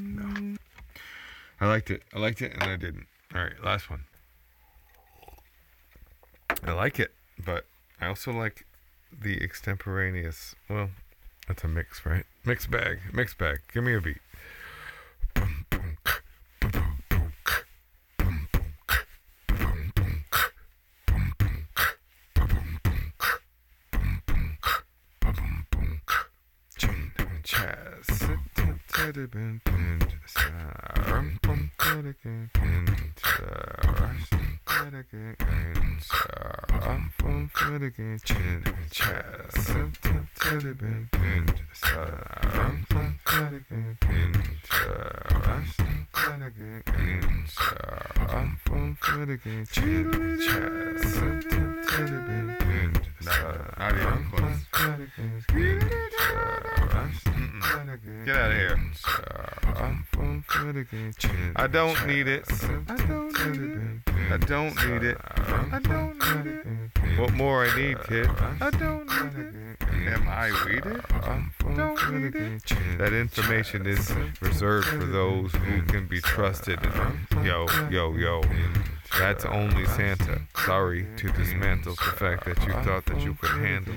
[0.00, 0.56] No.
[1.60, 2.04] I liked it.
[2.14, 3.06] I liked it and I didn't.
[3.34, 4.04] All right, last one.
[6.66, 7.66] I like it, but
[8.00, 8.66] I also like
[9.12, 10.54] the extemporaneous.
[10.68, 10.90] Well,
[11.48, 12.24] that's a mix, right?
[12.44, 13.00] Mixed bag.
[13.12, 13.60] Mixed bag.
[13.72, 14.18] Give me a beat
[34.82, 35.36] again,
[36.82, 39.52] I'm from foot again, chin chat.
[39.52, 41.46] Something to the big pin
[41.92, 44.34] I'm from foot again, pin
[45.30, 47.46] I'm from foot again, pin
[48.28, 51.00] I'm from foot again, chin chat.
[51.08, 52.92] Something to the big pin
[53.24, 54.60] not even close.
[58.24, 58.78] Get out of here.
[61.56, 62.44] I don't need it.
[62.88, 64.00] I don't need it.
[64.30, 65.18] I don't need it.
[65.72, 67.18] I don't need it.
[67.18, 68.28] What more I need, kid?
[68.60, 69.54] I don't need it.
[70.06, 71.02] Am I weeded?
[71.76, 72.62] Don't need it.
[72.98, 76.78] That information is reserved for those who can be trusted.
[77.42, 78.42] Yo, yo, yo.
[79.18, 80.40] That's only Santa.
[80.56, 83.94] Sorry to dismantle the fact that you thought that you could handle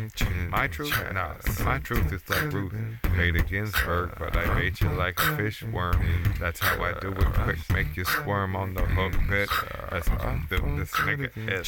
[0.49, 0.93] my truth.
[1.13, 2.73] Nah, my truth is like Ruth
[3.15, 6.01] made Bader Ginsburg, but I bait you like a fish worm.
[6.39, 7.25] That's how I do it.
[7.33, 9.49] Quick, make you squirm on the hook bit.
[9.91, 10.07] That's
[10.49, 11.67] the, this nigga is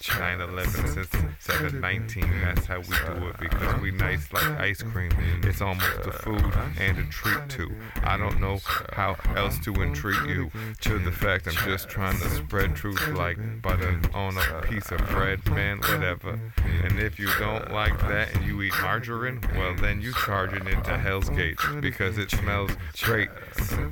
[0.00, 1.08] 9/11 since
[1.40, 2.42] 7/19.
[2.42, 5.12] That's how we do it because we nice like ice cream.
[5.42, 7.70] It's almost a food and a treat too.
[8.02, 8.58] I don't know
[8.92, 13.36] how else to entreat you to the fact I'm just trying to spread truth like
[13.60, 16.38] butter on a piece of bread, man, whatever.
[16.84, 20.64] And if you don't like that and you eat margarine, well then you charge it
[20.64, 22.70] into Hell's Gate because it smells
[23.02, 23.30] great,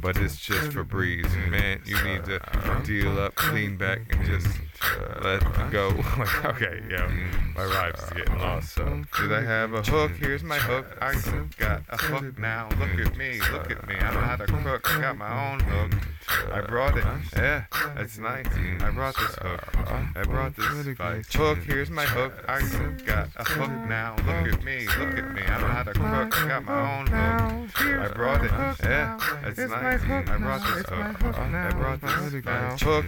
[0.01, 1.27] but it's just for breeze.
[1.49, 2.41] Man, you need to
[2.85, 4.47] deal up, clean back, and just
[5.23, 5.89] let go.
[6.19, 7.11] like, okay, yeah,
[7.55, 8.75] my rhymes is getting lost.
[8.75, 10.13] So, did I have a hook?
[10.13, 10.97] Here's my hook.
[11.01, 11.15] I
[11.59, 12.69] got a hook now.
[12.79, 13.95] Look at me, look at me.
[13.97, 14.91] I'm not a crook.
[14.95, 15.93] I got my own hook.
[16.53, 17.05] I brought it.
[17.35, 17.65] Yeah,
[17.95, 18.47] that's nice.
[18.81, 19.63] I brought this hook.
[20.15, 21.33] I brought this spice.
[21.33, 21.59] Hook.
[21.59, 22.33] Here's my hook.
[22.49, 22.61] I
[23.05, 24.17] got a hook now.
[24.19, 25.43] Look at me, look at me.
[25.43, 26.43] I'm not a crook.
[26.43, 27.71] I got my own hook.
[27.81, 28.51] I brought it.
[28.83, 30.03] Yeah, that's nice.
[30.03, 31.35] I brought this hook.
[31.37, 32.83] I brought this spice.
[32.83, 33.05] Hook.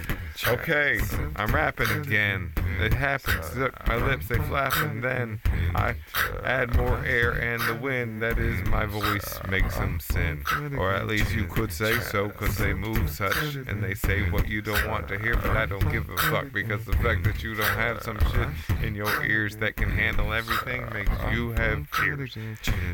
[0.47, 1.01] Okay,
[1.37, 2.53] I'm rapping again.
[2.81, 3.57] It happens.
[3.57, 5.41] Look, my lips they flap, and then
[5.75, 5.97] I
[6.45, 8.23] add more air and the wind.
[8.23, 10.45] That is, my voice makes them sin,
[10.79, 14.47] or at least you could say so, 'cause they move such and they say what
[14.49, 15.35] you don't want to hear.
[15.35, 18.85] But I don't give a fuck because the fact that you don't have some shit
[18.85, 22.37] in your ears that can handle everything makes you have ears,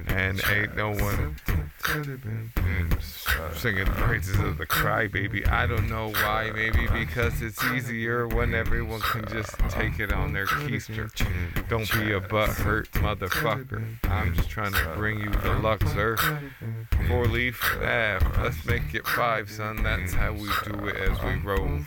[0.07, 1.37] and ain't no one
[3.55, 5.49] singing the praises of the crybaby.
[5.51, 6.51] I don't know why.
[6.55, 11.11] Maybe because it's easier when everyone can just take it on their keister.
[11.69, 13.85] Don't be a butthurt motherfucker.
[14.05, 16.17] I'm just trying to bring you the Luxor.
[17.09, 19.83] Four leaf, ah, let's make it five, son.
[19.83, 21.81] That's how we do it as we roll.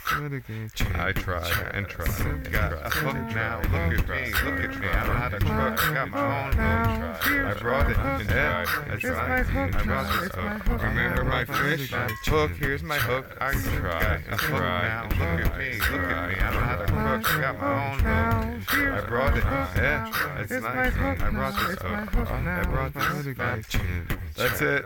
[0.96, 2.06] I try and try.
[2.52, 3.60] Got a hook now.
[3.62, 4.88] Look at me, look at me.
[4.88, 5.84] I'm not a truck.
[5.84, 6.60] I got my own.
[6.60, 7.98] I brought it.
[8.28, 9.46] That's right.
[9.76, 10.82] I brought this hook.
[10.82, 11.92] Remember my fish?
[11.92, 12.52] Hook.
[12.52, 13.38] Here's my hook.
[13.40, 14.22] I try.
[14.30, 14.88] I try.
[14.88, 16.36] Now look at me, look at me.
[16.40, 17.36] I'm not have a crook.
[17.36, 18.74] I got my own hook.
[18.74, 19.44] I brought it.
[19.44, 21.22] Yeah, that's nice.
[21.22, 22.28] I brought this hook.
[22.28, 23.68] I brought this spice.
[24.36, 24.86] That's it.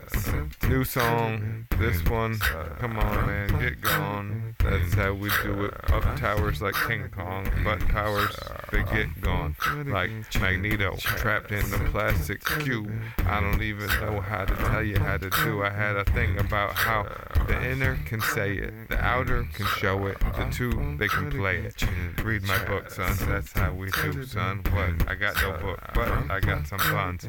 [0.69, 1.65] New song.
[1.77, 2.39] This one.
[2.79, 3.49] Come on, man.
[3.59, 4.55] Get gone.
[4.59, 5.73] That's how we do it.
[5.91, 7.49] Up towers like King Kong.
[7.63, 8.35] But towers,
[8.71, 9.55] they get gone.
[9.85, 10.95] Like Magneto.
[10.97, 12.91] Trapped in the plastic cube.
[13.25, 15.63] I don't even know how to tell you how to do.
[15.63, 17.03] I had a thing about how
[17.47, 18.73] the inner can say it.
[18.89, 20.19] The outer can show it.
[20.19, 21.83] The two, they can play it.
[22.23, 23.15] Read my book, son.
[23.27, 24.61] That's how we do, son.
[24.71, 25.09] What?
[25.09, 27.27] I got no book, but I got some puns.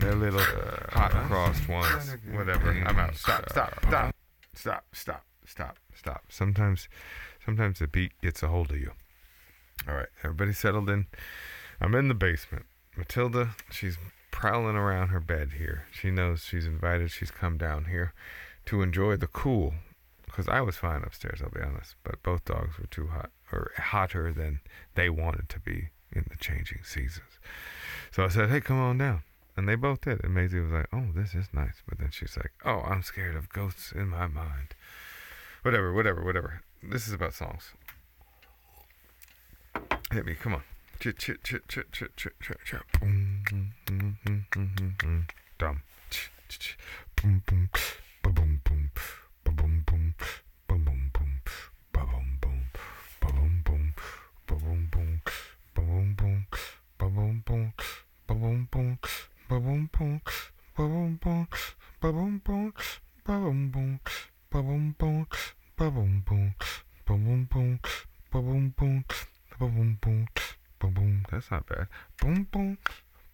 [0.00, 0.40] They're little
[0.90, 2.16] hot crossed ones.
[2.32, 2.70] Whatever.
[2.70, 3.16] I'm out.
[3.16, 4.14] Stop, stop, stop.
[4.54, 6.24] Stop, stop, stop, stop.
[6.30, 6.88] Sometimes,
[7.44, 8.92] sometimes the beat gets a hold of you.
[9.86, 11.06] All right, everybody settled in.
[11.80, 12.64] I'm in the basement.
[12.96, 13.98] Matilda, she's
[14.36, 15.86] prowling around her bed here.
[15.90, 17.10] She knows she's invited.
[17.10, 18.12] She's come down here
[18.66, 19.72] to enjoy the cool.
[20.26, 21.96] Because I was fine upstairs, I'll be honest.
[22.04, 24.60] But both dogs were too hot, or hotter than
[24.94, 27.38] they wanted to be in the changing seasons.
[28.10, 29.22] So I said, hey, come on down.
[29.56, 30.22] And they both did.
[30.22, 31.82] And Maisie was like, oh, this is nice.
[31.88, 34.74] But then she's like, oh, I'm scared of ghosts in my mind.
[35.62, 36.60] Whatever, whatever, whatever.
[36.82, 37.72] This is about songs.
[40.12, 40.62] Hit me, come on.
[41.00, 42.82] Chit, chit, chit, chit, chit, chit, chit, chit.
[43.00, 45.26] Boom, boom, boom, boom,
[48.22, 48.90] ba boom, boom,
[49.44, 50.14] ba boom, boom,
[50.66, 51.40] ba boom, boom,
[51.92, 52.62] ba boom, boom,
[53.20, 53.92] ba boom, boom,
[54.44, 55.22] ba boom, boom,
[55.74, 56.46] ba boom, boom,
[56.98, 57.72] ba boom, boom,
[58.26, 58.98] ba boom, boom,
[59.46, 60.18] ba boom, boom,
[60.82, 61.46] boom,
[62.02, 62.72] boom, boom, boom,
[64.50, 65.26] boom, boom, boom,
[65.86, 66.42] boom, boom,
[67.06, 67.78] boom, boom,
[68.32, 69.04] boom, boom,
[69.58, 70.26] boom, boom,
[70.80, 71.22] boom, boom.
[71.30, 71.86] That's not bad.
[72.20, 72.78] Boom, boom,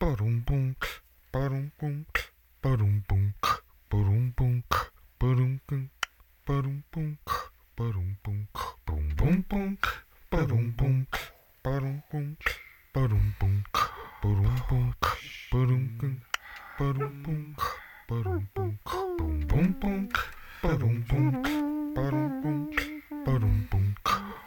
[0.03, 0.75] parum pum,
[1.31, 2.05] parum pum,
[2.61, 3.33] parum pum,
[3.89, 4.63] parum pum,
[5.17, 5.91] parum pum,
[6.45, 7.19] parum pum,
[7.77, 8.49] parum pum,
[8.85, 9.79] pum pum pum,
[10.29, 11.07] parum pum,
[11.63, 12.37] parum pum,
[12.83, 13.55] parum pum,
[14.27, 14.85] parum pum,
[15.49, 16.19] parum pum,
[16.81, 17.55] parum pum,
[18.09, 20.09] parum pum, pum pum pum,
[20.63, 21.43] parum pum,
[21.95, 22.59] parum pum,
[23.25, 24.12] parum pum.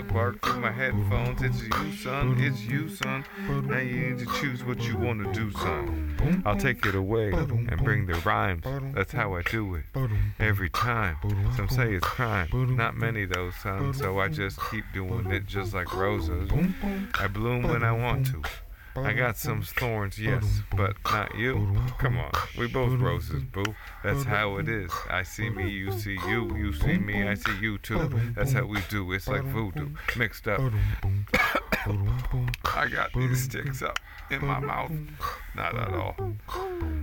[0.00, 1.42] dog bark through my headphones.
[1.42, 2.36] It's you, son.
[2.38, 3.24] It's you, son.
[3.48, 6.42] Now you need to choose what you want to do, son.
[6.44, 8.64] I'll take it away and bring the rhymes.
[8.94, 9.84] That's how I do it.
[10.38, 11.16] Every time.
[11.56, 12.48] Some say it's crime.
[12.76, 13.94] Not many though, son.
[13.94, 16.50] So I just keep doing it just like roses.
[17.18, 18.42] I bloom when I want to.
[18.96, 21.76] I got some thorns, yes, but not you.
[21.98, 23.64] Come on, we both roses, boo.
[24.02, 24.90] That's how it is.
[25.10, 28.08] I see me, you see you, you see me, I see you too.
[28.34, 29.12] That's how we do.
[29.12, 30.60] It's like voodoo, mixed up.
[32.74, 33.98] I got these sticks up
[34.30, 34.92] in my mouth.
[35.54, 36.16] Not at all.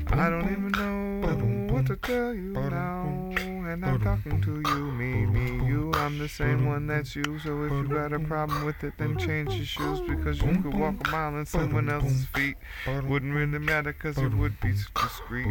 [0.08, 3.32] I don't even know what to tell you now.
[3.68, 5.92] And I'm talking to you, me, me, you.
[5.96, 7.40] I'm the same one that's you.
[7.40, 10.74] So if you got a problem with it, then change your shoes because you could
[10.74, 12.56] walk a mile in someone else's feet.
[12.86, 15.48] Wouldn't really matter because it would be discreet.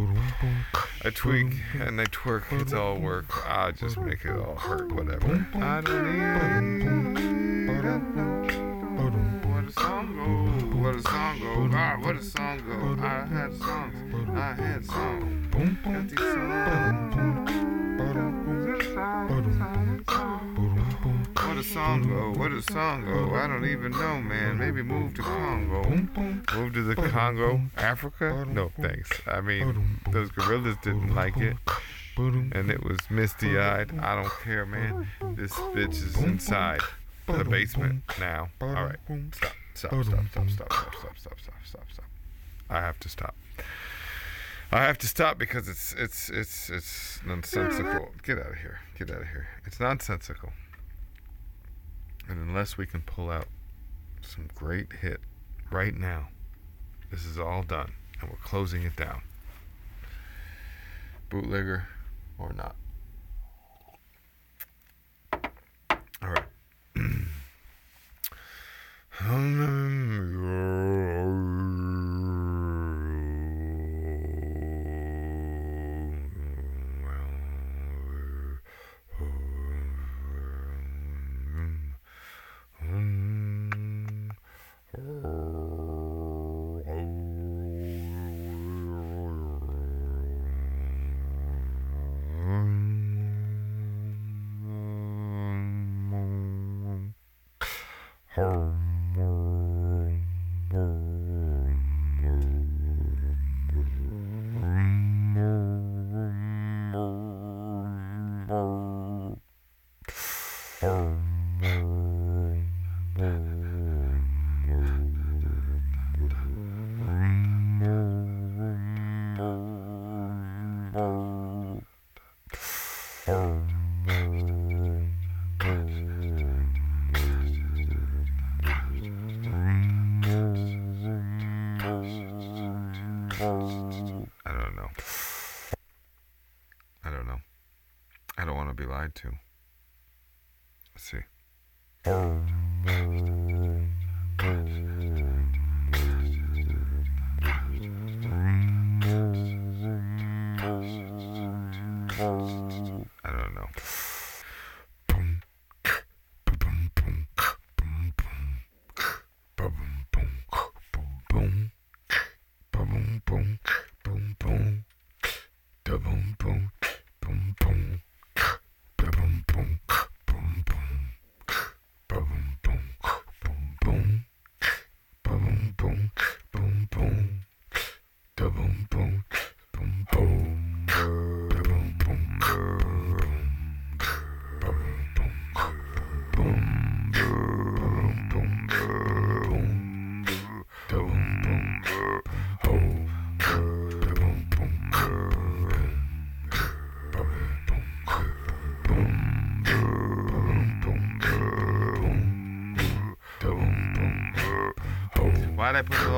[1.03, 3.25] I tweak and I twerk, it's all work.
[3.47, 5.47] I just make it all hurt, whatever.
[5.55, 6.87] I don't
[8.57, 8.62] need.
[9.63, 13.01] What a song go, what a song go, ah, what a song go.
[13.01, 13.95] I had songs,
[14.35, 16.11] I had songs.
[16.11, 17.15] These songs.
[21.37, 23.35] What a song go, what a song go.
[23.35, 24.57] I don't even know, man.
[24.57, 25.89] Maybe move to Congo.
[26.53, 28.45] Move to the Congo, Africa?
[28.49, 29.21] No, thanks.
[29.27, 31.55] I mean, those gorillas didn't like it.
[32.17, 33.97] And it was misty eyed.
[33.97, 35.07] I don't care, man.
[35.37, 36.81] This bitch is inside
[37.27, 38.49] the basement now.
[38.61, 38.97] All right,
[39.33, 42.05] stop, stop, stop, stop, stop, stop, stop, stop, stop, stop, stop.
[42.69, 43.35] I have to stop.
[44.71, 48.09] I have to stop because it's it's it's it's nonsensical.
[48.23, 48.79] Get out of here.
[48.97, 49.47] Get out of here.
[49.65, 50.51] It's nonsensical.
[52.27, 53.47] And unless we can pull out
[54.21, 55.19] some great hit
[55.71, 56.29] right now,
[57.11, 59.21] this is all done and we're closing it down.
[61.29, 61.87] Bootlegger
[62.39, 62.75] or not.
[66.21, 66.45] All right.
[69.21, 69.93] um,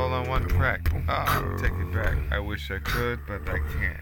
[0.06, 0.91] all on one track?
[1.07, 2.15] Ah, take it back.
[2.32, 3.94] I wish I could, but I can't.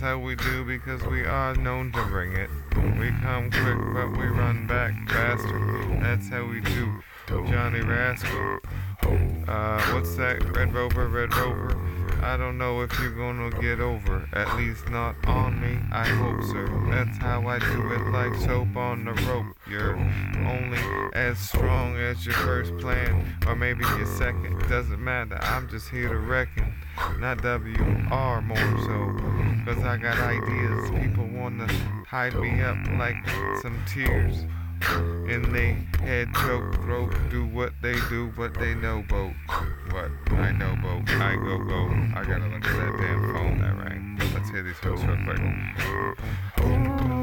[0.00, 2.48] That's how we do because we are known to bring it.
[2.98, 5.58] We come quick, but we run back faster.
[6.00, 7.02] That's how we do.
[7.28, 8.60] Johnny Rascal.
[9.46, 10.56] Uh, what's that?
[10.56, 11.76] Red Rover, Red Rover.
[12.22, 15.78] I don't know if you're gonna get over, at least not on me.
[15.92, 16.66] I hope, so.
[16.88, 19.54] That's how I do it, like soap on the rope.
[19.68, 19.96] You're
[20.46, 20.78] only
[21.12, 24.66] as strong as your first plan, or maybe your second.
[24.66, 25.38] Doesn't matter.
[25.42, 26.72] I'm just here to reckon,
[27.18, 29.49] not WR more so.
[29.64, 30.90] Cause I got ideas.
[30.90, 31.66] People wanna
[32.06, 33.16] hide me up like
[33.62, 34.44] some tears.
[34.82, 39.32] And they head, choke, throat, do what they do, what they know, boat.
[39.90, 40.10] What?
[40.32, 41.08] I know, boat.
[41.08, 41.88] I go, go.
[42.16, 44.18] I gotta look at that damn phone that rang.
[44.34, 47.19] Let's hear these hooks real quick.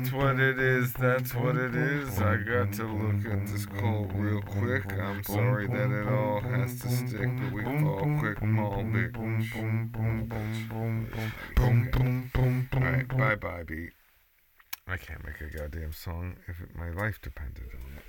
[0.00, 0.94] That's what it is.
[0.94, 2.18] That's what it is.
[2.22, 4.90] I got to look at this call real quick.
[4.98, 9.14] I'm sorry that it all has to stick, but we fall quick, mall, big.
[12.74, 13.90] Alright, bye bye, beat.
[14.88, 18.04] I can't make a goddamn song if it, my life depended on it.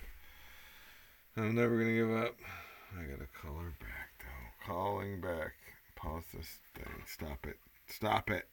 [1.35, 2.35] I'm never gonna give up.
[2.97, 4.73] I gotta call her back though.
[4.73, 5.55] Calling back.
[5.97, 7.03] Pause this thing.
[7.05, 7.57] Stop it.
[7.87, 8.47] Stop it.